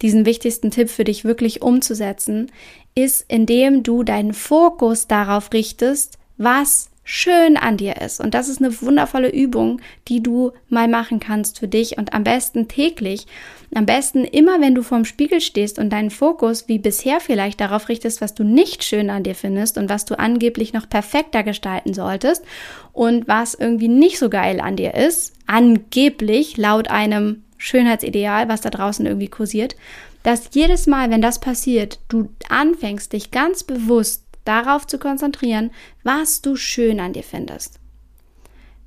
Diesen 0.00 0.26
wichtigsten 0.26 0.70
Tipp 0.70 0.90
für 0.90 1.04
dich 1.04 1.24
wirklich 1.24 1.62
umzusetzen, 1.62 2.50
ist, 2.94 3.24
indem 3.28 3.82
du 3.82 4.02
deinen 4.02 4.32
Fokus 4.32 5.06
darauf 5.06 5.52
richtest, 5.52 6.18
was 6.36 6.90
schön 7.04 7.56
an 7.56 7.76
dir 7.76 8.00
ist. 8.00 8.20
Und 8.20 8.34
das 8.34 8.48
ist 8.48 8.62
eine 8.62 8.80
wundervolle 8.80 9.30
Übung, 9.30 9.80
die 10.08 10.22
du 10.22 10.52
mal 10.68 10.88
machen 10.88 11.18
kannst 11.20 11.58
für 11.58 11.68
dich 11.68 11.98
und 11.98 12.14
am 12.14 12.24
besten 12.24 12.68
täglich. 12.68 13.26
Am 13.74 13.86
besten 13.86 14.24
immer, 14.24 14.60
wenn 14.60 14.74
du 14.74 14.82
vorm 14.82 15.04
Spiegel 15.04 15.40
stehst 15.40 15.78
und 15.78 15.90
deinen 15.90 16.10
Fokus 16.10 16.68
wie 16.68 16.78
bisher 16.78 17.20
vielleicht 17.20 17.60
darauf 17.60 17.88
richtest, 17.88 18.20
was 18.20 18.34
du 18.34 18.44
nicht 18.44 18.84
schön 18.84 19.10
an 19.10 19.24
dir 19.24 19.34
findest 19.34 19.78
und 19.78 19.88
was 19.88 20.04
du 20.04 20.18
angeblich 20.18 20.72
noch 20.72 20.88
perfekter 20.88 21.42
gestalten 21.42 21.94
solltest 21.94 22.44
und 22.92 23.26
was 23.26 23.54
irgendwie 23.54 23.88
nicht 23.88 24.18
so 24.18 24.28
geil 24.28 24.60
an 24.60 24.76
dir 24.76 24.94
ist, 24.94 25.32
angeblich 25.46 26.56
laut 26.56 26.88
einem 26.88 27.42
Schönheitsideal, 27.56 28.48
was 28.48 28.60
da 28.60 28.70
draußen 28.70 29.06
irgendwie 29.06 29.28
kursiert, 29.28 29.76
dass 30.22 30.50
jedes 30.52 30.86
Mal, 30.86 31.10
wenn 31.10 31.22
das 31.22 31.40
passiert, 31.40 31.98
du 32.08 32.28
anfängst, 32.48 33.12
dich 33.12 33.30
ganz 33.30 33.64
bewusst 33.64 34.21
darauf 34.44 34.86
zu 34.86 34.98
konzentrieren, 34.98 35.70
was 36.02 36.42
du 36.42 36.56
schön 36.56 37.00
an 37.00 37.12
dir 37.12 37.22
findest. 37.22 37.80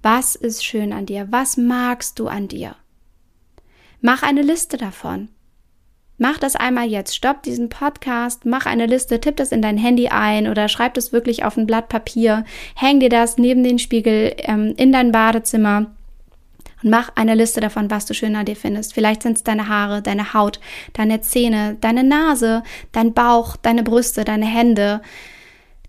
Was 0.01 0.35
ist 0.35 0.63
schön 0.63 0.93
an 0.93 1.05
dir? 1.05 1.27
Was 1.31 1.57
magst 1.57 2.19
du 2.19 2.27
an 2.27 2.47
dir? 2.47 2.75
Mach 4.01 4.21
eine 4.21 4.43
Liste 4.43 4.77
davon. 4.77 5.29
Mach 6.17 6.37
das 6.37 6.55
einmal 6.55 6.87
jetzt. 6.87 7.15
Stopp 7.15 7.43
diesen 7.43 7.69
Podcast, 7.69 8.45
mach 8.45 8.65
eine 8.65 8.85
Liste, 8.85 9.19
tipp 9.19 9.35
das 9.35 9.51
in 9.51 9.61
dein 9.61 9.77
Handy 9.77 10.07
ein 10.07 10.47
oder 10.47 10.69
schreib 10.69 10.93
das 10.93 11.11
wirklich 11.11 11.43
auf 11.43 11.57
ein 11.57 11.65
Blatt 11.65 11.89
Papier, 11.89 12.45
häng 12.75 13.01
dir 13.01 13.09
das 13.09 13.37
neben 13.37 13.63
den 13.63 13.79
Spiegel 13.79 14.33
ähm, 14.37 14.73
in 14.77 14.93
dein 14.93 15.11
Badezimmer 15.11 15.87
und 16.83 16.89
mach 16.89 17.09
eine 17.15 17.35
Liste 17.35 17.59
davon, 17.59 17.89
was 17.89 18.05
du 18.05 18.13
schön 18.13 18.35
an 18.35 18.45
dir 18.45 18.55
findest. 18.55 18.93
Vielleicht 18.93 19.23
sind 19.23 19.37
es 19.37 19.43
deine 19.43 19.67
Haare, 19.67 20.01
deine 20.01 20.33
Haut, 20.33 20.59
deine 20.93 21.19
Zähne, 21.19 21.77
deine 21.81 22.03
Nase, 22.03 22.63
dein 22.91 23.13
Bauch, 23.13 23.57
deine 23.57 23.83
Brüste, 23.83 24.23
deine 24.23 24.45
Hände, 24.45 25.01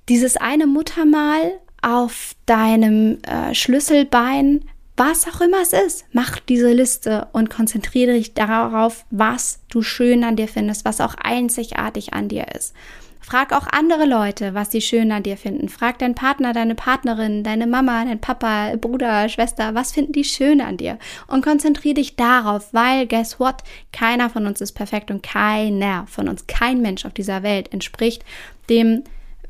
dieses 0.08 0.36
eine 0.36 0.66
Muttermal 0.66 1.60
auf 1.82 2.34
deinem 2.46 3.18
äh, 3.22 3.54
Schlüsselbein, 3.54 4.64
was 4.96 5.28
auch 5.28 5.40
immer 5.40 5.60
es 5.62 5.72
ist, 5.72 6.06
mach 6.12 6.38
diese 6.40 6.72
Liste 6.72 7.28
und 7.32 7.50
konzentriere 7.50 8.14
dich 8.14 8.34
darauf, 8.34 9.04
was 9.10 9.60
du 9.68 9.82
schön 9.82 10.24
an 10.24 10.36
dir 10.36 10.48
findest, 10.48 10.84
was 10.84 11.00
auch 11.00 11.14
einzigartig 11.14 12.14
an 12.14 12.28
dir 12.28 12.46
ist. 12.54 12.74
Frag 13.20 13.52
auch 13.52 13.66
andere 13.66 14.06
Leute, 14.06 14.54
was 14.54 14.70
sie 14.70 14.80
schön 14.80 15.10
an 15.10 15.24
dir 15.24 15.36
finden. 15.36 15.68
Frag 15.68 15.98
deinen 15.98 16.14
Partner, 16.14 16.52
deine 16.52 16.76
Partnerin, 16.76 17.42
deine 17.42 17.66
Mama, 17.66 18.04
dein 18.04 18.20
Papa, 18.20 18.76
Bruder, 18.76 19.28
Schwester, 19.28 19.74
was 19.74 19.90
finden 19.90 20.12
die 20.12 20.22
schön 20.22 20.60
an 20.60 20.76
dir? 20.76 20.96
Und 21.26 21.44
konzentriere 21.44 21.94
dich 21.94 22.14
darauf, 22.14 22.72
weil 22.72 23.08
guess 23.08 23.40
what? 23.40 23.56
Keiner 23.92 24.30
von 24.30 24.46
uns 24.46 24.60
ist 24.60 24.74
perfekt 24.74 25.10
und 25.10 25.24
keiner 25.24 26.06
von 26.06 26.28
uns, 26.28 26.46
kein 26.46 26.80
Mensch 26.80 27.04
auf 27.04 27.14
dieser 27.14 27.42
Welt 27.42 27.72
entspricht 27.72 28.24
dem 28.70 29.02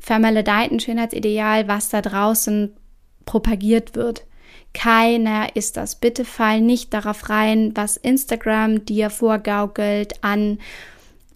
vermaledeiten 0.07 0.79
Schönheitsideal, 0.79 1.67
was 1.67 1.89
da 1.89 2.01
draußen 2.01 2.73
propagiert 3.25 3.93
wird. 3.93 4.23
Keiner 4.73 5.53
ist 5.55 5.75
das. 5.75 5.95
Bitte 5.95 6.23
fall 6.23 6.61
nicht 6.61 6.93
darauf 6.93 7.29
rein, 7.29 7.71
was 7.75 7.97
Instagram 7.97 8.85
dir 8.85 9.09
vorgaukelt 9.09 10.23
an 10.23 10.59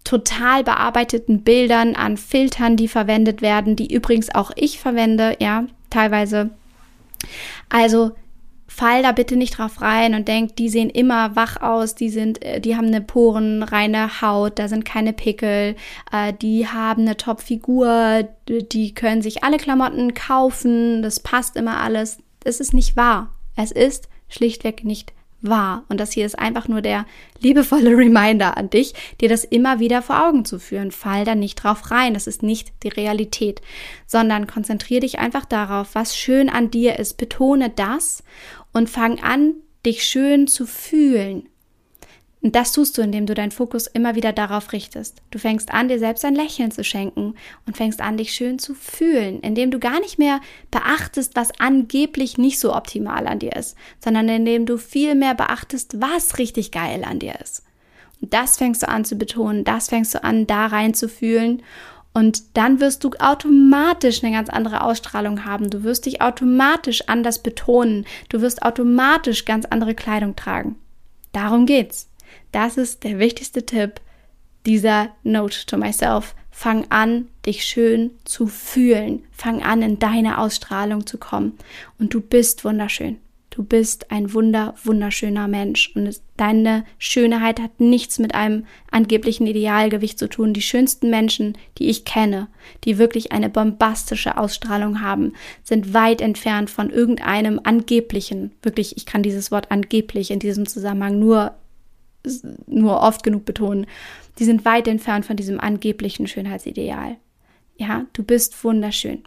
total 0.06 0.64
bearbeiteten 0.64 1.44
Bildern, 1.44 1.96
an 1.96 2.16
Filtern, 2.16 2.78
die 2.78 2.88
verwendet 2.88 3.42
werden, 3.42 3.76
die 3.76 3.94
übrigens 3.94 4.34
auch 4.34 4.52
ich 4.56 4.80
verwende, 4.80 5.36
ja, 5.40 5.66
teilweise. 5.90 6.52
Also 7.68 8.12
fall 8.82 9.04
da 9.04 9.12
bitte 9.12 9.36
nicht 9.36 9.60
drauf 9.60 9.80
rein 9.80 10.16
und 10.16 10.28
denk, 10.28 10.56
die 10.56 10.68
sehen 10.68 10.90
immer 10.90 11.36
wach 11.36 11.62
aus, 11.62 11.94
die 11.94 12.10
sind, 12.10 12.44
äh, 12.44 12.60
die 12.60 12.76
haben 12.76 12.88
eine 12.88 13.02
porenreine 13.02 14.24
Haut, 14.24 14.58
da 14.58 14.68
sind 14.68 14.86
keine 14.86 15.14
Pickel, 15.14 15.76
äh, 16.12 16.34
die 16.42 16.68
haben 16.68 17.04
eine 17.04 17.16
Top-Figur, 17.16 18.28
die 18.50 18.96
können 18.96 19.22
sich 19.22 19.44
alle 19.44 19.58
Klamotten 19.58 20.16
kaufen, 20.16 21.04
das 21.04 21.20
passt 21.20 21.58
immer 21.58 21.78
alles. 21.78 22.24
Es 22.44 22.60
ist 22.60 22.74
nicht 22.74 22.98
wahr. 22.98 23.30
Es 23.56 23.72
ist 23.72 24.10
schlichtweg 24.30 24.84
nicht 24.84 25.14
wahr. 25.42 25.84
Und 25.90 26.00
das 26.00 26.12
hier 26.12 26.26
ist 26.26 26.40
einfach 26.40 26.68
nur 26.68 26.82
der 26.82 27.06
liebevolle 27.40 27.90
Reminder 27.98 28.58
an 28.58 28.70
dich, 28.70 28.94
dir 29.20 29.30
das 29.30 29.44
immer 29.44 29.80
wieder 29.80 30.02
vor 30.02 30.28
Augen 30.28 30.44
zu 30.44 30.60
führen. 30.60 30.92
Fall 30.92 31.26
da 31.26 31.36
nicht 31.36 31.56
drauf 31.56 31.92
rein. 31.92 32.14
Das 32.14 32.28
ist 32.28 32.44
nicht 32.44 32.72
die 32.84 32.90
Realität, 32.90 33.62
sondern 34.08 34.48
konzentriere 34.48 35.02
dich 35.02 35.20
einfach 35.20 35.46
darauf, 35.46 35.90
was 35.94 36.18
schön 36.18 36.50
an 36.50 36.72
dir 36.72 36.98
ist. 36.98 37.18
Betone 37.18 37.70
das 37.70 38.24
und 38.74 38.90
fang 38.90 39.20
an, 39.22 39.54
dich 39.86 40.04
schön 40.04 40.48
zu 40.48 40.66
fühlen. 40.66 41.48
Und 42.44 42.56
das 42.56 42.72
tust 42.72 42.98
du, 42.98 43.04
indem 43.04 43.28
du 43.28 43.36
deinen 43.36 43.52
Fokus 43.52 43.86
immer 43.86 44.16
wieder 44.16 44.34
darauf 44.34 44.74
richtest. 44.74 45.22
Du 45.30 45.38
fängst 45.38 45.72
an, 45.72 45.90
dir 45.90 46.00
selbst 46.00 46.26
ein 46.26 46.34
Lächeln 46.34 46.72
zu 46.72 46.84
schenken 46.84 47.36
und 47.68 47.78
fängst 47.78 48.02
an, 48.02 48.18
dich 48.18 48.34
schön 48.34 48.58
zu 48.58 48.74
fühlen, 48.74 49.42
indem 49.42 49.70
du 49.70 49.78
gar 49.78 50.00
nicht 50.00 50.18
mehr 50.18 50.42
beachtest, 50.72 51.36
was 51.36 51.50
angeblich 51.60 52.40
nicht 52.40 52.60
so 52.60 52.76
optimal 52.76 53.28
an 53.28 53.38
dir 53.38 53.56
ist, 53.56 53.78
sondern 54.04 54.28
indem 54.28 54.66
du 54.66 54.78
viel 54.78 55.14
mehr 55.14 55.36
beachtest, 55.36 56.02
was 56.02 56.40
richtig 56.40 56.72
geil 56.72 57.04
an 57.04 57.20
dir 57.20 57.40
ist. 57.40 57.64
Und 58.22 58.34
das 58.34 58.58
fängst 58.58 58.82
du 58.82 58.90
an 58.90 59.06
zu 59.06 59.16
betonen, 59.18 59.64
das 59.64 59.90
fängst 59.90 60.16
du 60.16 60.24
an, 60.24 60.48
da 60.48 60.66
rein 60.66 60.96
zu 60.96 61.10
fühlen 61.10 61.62
und 62.14 62.58
dann 62.58 62.80
wirst 62.80 63.04
du 63.04 63.12
automatisch 63.20 64.24
eine 64.24 64.36
ganz 64.36 64.50
andere 64.50 64.84
Ausstrahlung 64.84 65.46
haben. 65.46 65.70
Du 65.70 65.84
wirst 65.84 66.06
dich 66.06 66.22
automatisch 66.22 67.08
anders 67.08 67.42
betonen. 67.42 68.06
Du 68.30 68.42
wirst 68.42 68.64
automatisch 68.64 69.46
ganz 69.46 69.66
andere 69.66 69.96
Kleidung 69.96 70.36
tragen. 70.36 70.76
Darum 71.32 71.66
geht's. 71.66 72.10
Das 72.52 72.78
ist 72.78 73.04
der 73.04 73.20
wichtigste 73.20 73.66
Tipp 73.66 74.02
dieser 74.66 75.10
Note 75.24 75.66
to 75.66 75.78
myself. 75.78 76.36
Fang 76.52 76.86
an, 76.90 77.30
dich 77.46 77.64
schön 77.64 78.12
zu 78.26 78.46
fühlen. 78.48 79.24
Fang 79.32 79.64
an, 79.64 79.82
in 79.82 79.98
deine 79.98 80.38
Ausstrahlung 80.38 81.08
zu 81.08 81.18
kommen. 81.18 81.58
Und 81.98 82.14
du 82.14 82.20
bist 82.20 82.66
wunderschön. 82.66 83.20
Du 83.52 83.64
bist 83.64 84.12
ein 84.12 84.34
wunder, 84.34 84.76
wunderschöner 84.82 85.50
Mensch 85.50 85.92
und 85.94 86.22
deine 86.38 86.86
Schönheit 86.98 87.60
hat 87.60 87.82
nichts 87.82 88.18
mit 88.18 88.34
einem 88.34 88.66
angeblichen 88.90 89.46
Idealgewicht 89.46 90.18
zu 90.18 90.30
tun. 90.30 90.54
Die 90.54 90.62
schönsten 90.62 91.10
Menschen, 91.10 91.58
die 91.78 91.90
ich 91.90 92.06
kenne, 92.06 92.48
die 92.86 92.98
wirklich 92.98 93.34
eine 93.34 93.50
bombastische 93.50 94.38
Ausstrahlung 94.38 95.02
haben, 95.02 95.34
sind 95.64 95.94
weit 95.94 96.22
entfernt 96.22 96.70
von 96.70 96.90
irgendeinem 96.90 97.60
angeblichen, 97.62 98.54
wirklich, 98.64 98.96
ich 98.96 99.06
kann 99.06 99.22
dieses 99.22 99.52
Wort 99.52 99.70
angeblich 99.70 100.32
in 100.32 100.40
diesem 100.40 100.66
Zusammenhang 100.66 101.20
nur, 101.20 101.54
nur 102.68 103.02
oft 103.02 103.22
genug 103.22 103.44
betonen, 103.44 103.86
die 104.40 104.46
sind 104.46 104.64
weit 104.64 104.88
entfernt 104.88 105.26
von 105.26 105.36
diesem 105.36 105.60
angeblichen 105.60 106.26
Schönheitsideal. 106.26 107.18
Ja, 107.76 108.06
du 108.14 108.24
bist 108.24 108.64
wunderschön. 108.64 109.24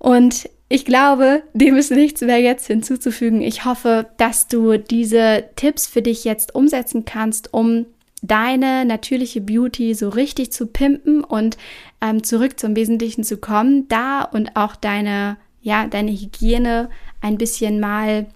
Und 0.00 0.50
ich 0.72 0.84
glaube, 0.84 1.42
dem 1.52 1.76
ist 1.76 1.90
nichts 1.90 2.20
mehr 2.20 2.38
jetzt 2.38 2.68
hinzuzufügen. 2.68 3.42
Ich 3.42 3.64
hoffe, 3.64 4.06
dass 4.18 4.46
du 4.46 4.78
diese 4.78 5.44
Tipps 5.56 5.88
für 5.88 6.00
dich 6.00 6.22
jetzt 6.22 6.54
umsetzen 6.54 7.04
kannst, 7.04 7.52
um 7.52 7.86
deine 8.22 8.84
natürliche 8.84 9.40
Beauty 9.40 9.94
so 9.94 10.10
richtig 10.10 10.52
zu 10.52 10.68
pimpen 10.68 11.24
und 11.24 11.58
ähm, 12.00 12.22
zurück 12.22 12.60
zum 12.60 12.76
Wesentlichen 12.76 13.24
zu 13.24 13.38
kommen, 13.38 13.88
da 13.88 14.22
und 14.22 14.54
auch 14.54 14.76
deine, 14.76 15.38
ja, 15.60 15.88
deine 15.88 16.12
Hygiene 16.12 16.88
ein 17.20 17.36
bisschen 17.36 17.80
mal 17.80 18.26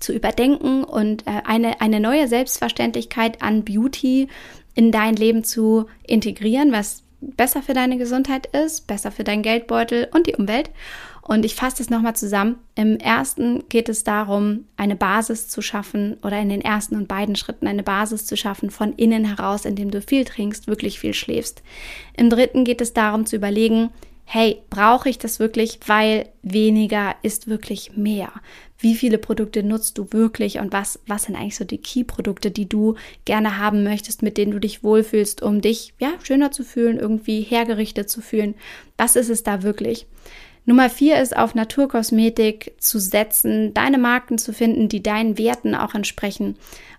zu 0.00 0.12
überdenken 0.12 0.82
und 0.82 1.28
äh, 1.28 1.42
eine, 1.44 1.80
eine 1.80 2.00
neue 2.00 2.26
Selbstverständlichkeit 2.26 3.40
an 3.40 3.64
Beauty 3.64 4.26
in 4.74 4.90
dein 4.90 5.14
Leben 5.14 5.44
zu 5.44 5.86
integrieren, 6.02 6.72
was 6.72 7.04
besser 7.20 7.62
für 7.62 7.72
deine 7.72 7.98
Gesundheit 7.98 8.46
ist, 8.46 8.88
besser 8.88 9.12
für 9.12 9.24
deinen 9.24 9.42
Geldbeutel 9.42 10.08
und 10.12 10.26
die 10.26 10.34
Umwelt. 10.34 10.70
Und 11.26 11.44
ich 11.44 11.56
fasse 11.56 11.78
das 11.78 11.90
nochmal 11.90 12.14
zusammen. 12.14 12.54
Im 12.76 12.98
ersten 12.98 13.68
geht 13.68 13.88
es 13.88 14.04
darum, 14.04 14.66
eine 14.76 14.94
Basis 14.94 15.48
zu 15.48 15.60
schaffen 15.60 16.18
oder 16.22 16.38
in 16.38 16.48
den 16.48 16.60
ersten 16.60 16.94
und 16.94 17.08
beiden 17.08 17.34
Schritten 17.34 17.66
eine 17.66 17.82
Basis 17.82 18.26
zu 18.26 18.36
schaffen 18.36 18.70
von 18.70 18.92
innen 18.92 19.24
heraus, 19.24 19.64
indem 19.64 19.90
du 19.90 20.00
viel 20.00 20.24
trinkst, 20.24 20.68
wirklich 20.68 21.00
viel 21.00 21.14
schläfst. 21.14 21.64
Im 22.16 22.30
dritten 22.30 22.62
geht 22.62 22.80
es 22.80 22.92
darum 22.92 23.26
zu 23.26 23.34
überlegen, 23.34 23.90
hey, 24.24 24.62
brauche 24.70 25.08
ich 25.08 25.18
das 25.18 25.40
wirklich, 25.40 25.80
weil 25.86 26.28
weniger 26.42 27.16
ist 27.22 27.48
wirklich 27.48 27.96
mehr. 27.96 28.30
Wie 28.78 28.94
viele 28.94 29.18
Produkte 29.18 29.64
nutzt 29.64 29.98
du 29.98 30.12
wirklich 30.12 30.58
und 30.60 30.72
was, 30.72 31.00
was 31.08 31.24
sind 31.24 31.34
eigentlich 31.34 31.56
so 31.56 31.64
die 31.64 31.78
Key-Produkte, 31.78 32.52
die 32.52 32.68
du 32.68 32.94
gerne 33.24 33.58
haben 33.58 33.82
möchtest, 33.82 34.22
mit 34.22 34.36
denen 34.36 34.52
du 34.52 34.60
dich 34.60 34.84
wohlfühlst, 34.84 35.42
um 35.42 35.60
dich 35.60 35.94
ja 35.98 36.12
schöner 36.22 36.52
zu 36.52 36.62
fühlen, 36.62 36.98
irgendwie 36.98 37.40
hergerichtet 37.40 38.10
zu 38.10 38.20
fühlen? 38.20 38.54
Was 38.96 39.16
ist 39.16 39.30
es 39.30 39.42
da 39.42 39.64
wirklich? 39.64 40.06
Nummer 40.66 40.90
vier 40.90 41.20
ist 41.20 41.36
auf 41.36 41.54
Naturkosmetik 41.54 42.74
zu 42.78 42.98
setzen, 42.98 43.72
deine 43.72 43.98
Marken 43.98 44.36
zu 44.36 44.52
finden, 44.52 44.88
die 44.88 45.02
deinen 45.02 45.38
Werten 45.38 45.74
auch 45.76 45.94
entsprechen 45.94 46.56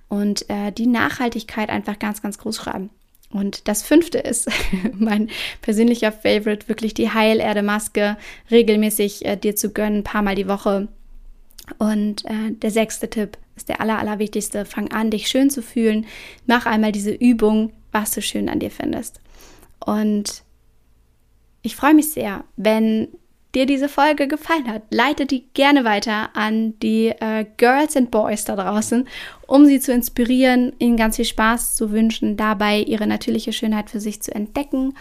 und 0.08 0.50
äh, 0.50 0.72
die 0.72 0.88
Nachhaltigkeit 0.88 1.70
einfach 1.70 2.00
ganz, 2.00 2.22
ganz 2.22 2.38
groß 2.38 2.56
schreiben. 2.56 2.90
Und 3.30 3.68
das 3.68 3.84
fünfte 3.84 4.20
ist 4.20 4.50
mein 4.94 5.30
persönlicher 5.62 6.14
Favorite, 6.14 6.70
wirklich 6.70 6.94
die 6.94 7.12
Heilerde-Maske 7.12 8.18
regelmäßig 8.50 9.26
äh, 9.26 9.36
dir 9.36 9.58
zu 9.58 9.72
gönnen, 9.72 10.00
ein 10.00 10.04
paar 10.04 10.22
Mal 10.22 10.36
die 10.36 10.48
Woche. 10.48 10.88
Und 11.78 12.24
äh, 12.26 12.52
der 12.52 12.72
sechste 12.72 13.10
Tipp 13.10 13.38
ist 13.58 13.68
der 13.68 13.82
aller, 13.82 14.00
allerwichtigste. 14.00 14.64
Fang 14.64 14.92
an, 14.94 15.12
dich 15.12 15.28
schön 15.28 15.50
zu 15.50 15.62
fühlen. 15.62 16.06
Mach 16.46 16.66
einmal 16.66 16.94
diese 16.94 17.12
Übung, 17.12 17.74
was 17.92 18.12
du 18.12 18.22
schön 18.22 18.48
an 18.48 18.60
dir 18.60 18.72
findest. 18.72 19.20
Und 19.86 20.44
ich 21.64 21.76
freue 21.76 21.94
mich 21.94 22.12
sehr, 22.12 22.46
wenn 22.56 23.10
dir 23.58 23.65
diese 23.65 23.89
Folge 23.89 24.28
gefallen 24.28 24.72
hat, 24.72 24.84
leite 24.91 25.26
die 25.26 25.48
gerne 25.54 25.84
weiter 25.84 26.30
an 26.36 26.78
die 26.80 27.08
äh, 27.08 27.46
Girls 27.58 27.98
and 27.98 28.12
Boys 28.12 28.46
da 28.46 28.56
draußen, 28.56 29.08
um 29.48 29.65
sie 29.65 29.80
zu 29.80 29.91
inspirieren, 29.91 30.74
ihnen 30.78 30.96
ganz 30.96 31.15
viel 31.15 31.26
Spaß 31.26 31.76
zu 31.76 31.91
wünschen, 31.91 32.38
dabei 32.38 32.80
ihre 32.80 33.08
natürliche 33.08 33.54
Schönheit 33.54 33.89
für 33.89 34.00
sich 34.00 34.22
zu 34.22 34.34
entdecken. 34.34 34.93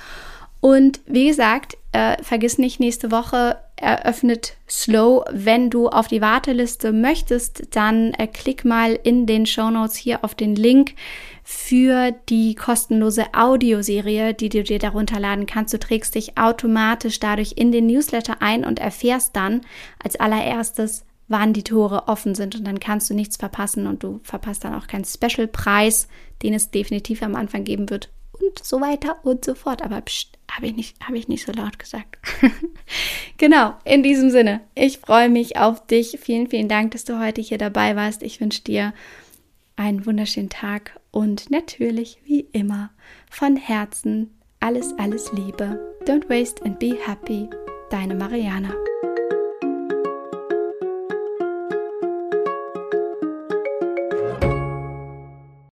Und 0.60 1.00
wie 1.06 1.26
gesagt, 1.26 1.76
äh, 1.92 2.22
vergiss 2.22 2.56
nicht, 2.56 2.80
nächste 2.80 3.10
Woche 3.10 3.58
eröffnet 3.76 4.56
Slow. 4.68 5.24
Wenn 5.30 5.70
du 5.70 5.88
auf 5.88 6.08
die 6.08 6.20
Warteliste 6.20 6.92
möchtest, 6.92 7.76
dann 7.76 8.12
äh, 8.14 8.26
klick 8.26 8.64
mal 8.64 8.98
in 9.02 9.26
den 9.26 9.46
Show 9.46 9.70
Notes 9.70 9.96
hier 9.96 10.24
auf 10.24 10.34
den 10.34 10.56
Link 10.56 10.94
für 11.44 12.12
die 12.28 12.54
kostenlose 12.54 13.26
Audioserie, 13.34 14.34
die 14.34 14.48
du 14.48 14.64
dir 14.64 14.78
darunter 14.78 15.20
laden 15.20 15.46
kannst. 15.46 15.74
Du 15.74 15.78
trägst 15.78 16.14
dich 16.14 16.36
automatisch 16.38 17.20
dadurch 17.20 17.52
in 17.56 17.70
den 17.70 17.86
Newsletter 17.86 18.38
ein 18.40 18.64
und 18.64 18.80
erfährst 18.80 19.36
dann 19.36 19.60
als 20.02 20.16
allererstes, 20.16 21.04
wann 21.28 21.52
die 21.52 21.64
Tore 21.64 22.08
offen 22.08 22.34
sind 22.34 22.56
und 22.56 22.64
dann 22.66 22.80
kannst 22.80 23.10
du 23.10 23.14
nichts 23.14 23.36
verpassen 23.36 23.86
und 23.86 24.02
du 24.02 24.20
verpasst 24.22 24.64
dann 24.64 24.74
auch 24.74 24.86
keinen 24.86 25.04
Special-Preis, 25.04 26.08
den 26.42 26.54
es 26.54 26.70
definitiv 26.70 27.22
am 27.22 27.34
Anfang 27.34 27.64
geben 27.64 27.90
wird 27.90 28.10
und 28.32 28.64
so 28.64 28.80
weiter 28.80 29.18
und 29.24 29.44
so 29.44 29.54
fort. 29.54 29.82
Aber 29.82 30.02
habe 30.50 30.66
ich, 30.66 30.76
nicht, 30.76 30.96
hab 31.06 31.14
ich 31.14 31.28
nicht 31.28 31.44
so 31.44 31.52
laut 31.52 31.78
gesagt. 31.78 32.18
genau, 33.36 33.74
in 33.84 34.02
diesem 34.02 34.30
Sinne, 34.30 34.60
ich 34.74 34.98
freue 34.98 35.28
mich 35.28 35.56
auf 35.58 35.86
dich. 35.86 36.18
Vielen, 36.20 36.48
vielen 36.48 36.68
Dank, 36.68 36.92
dass 36.92 37.04
du 37.04 37.18
heute 37.18 37.40
hier 37.40 37.58
dabei 37.58 37.96
warst. 37.96 38.22
Ich 38.22 38.40
wünsche 38.40 38.62
dir 38.62 38.94
einen 39.76 40.06
wunderschönen 40.06 40.48
Tag 40.48 40.98
und 41.10 41.50
natürlich, 41.50 42.18
wie 42.24 42.40
immer, 42.52 42.90
von 43.30 43.56
Herzen 43.56 44.30
alles, 44.60 44.94
alles 44.98 45.32
Liebe. 45.32 45.94
Don't 46.06 46.28
waste 46.28 46.64
and 46.64 46.78
be 46.78 46.96
happy. 47.06 47.48
Deine 47.90 48.14
Mariana. 48.14 48.74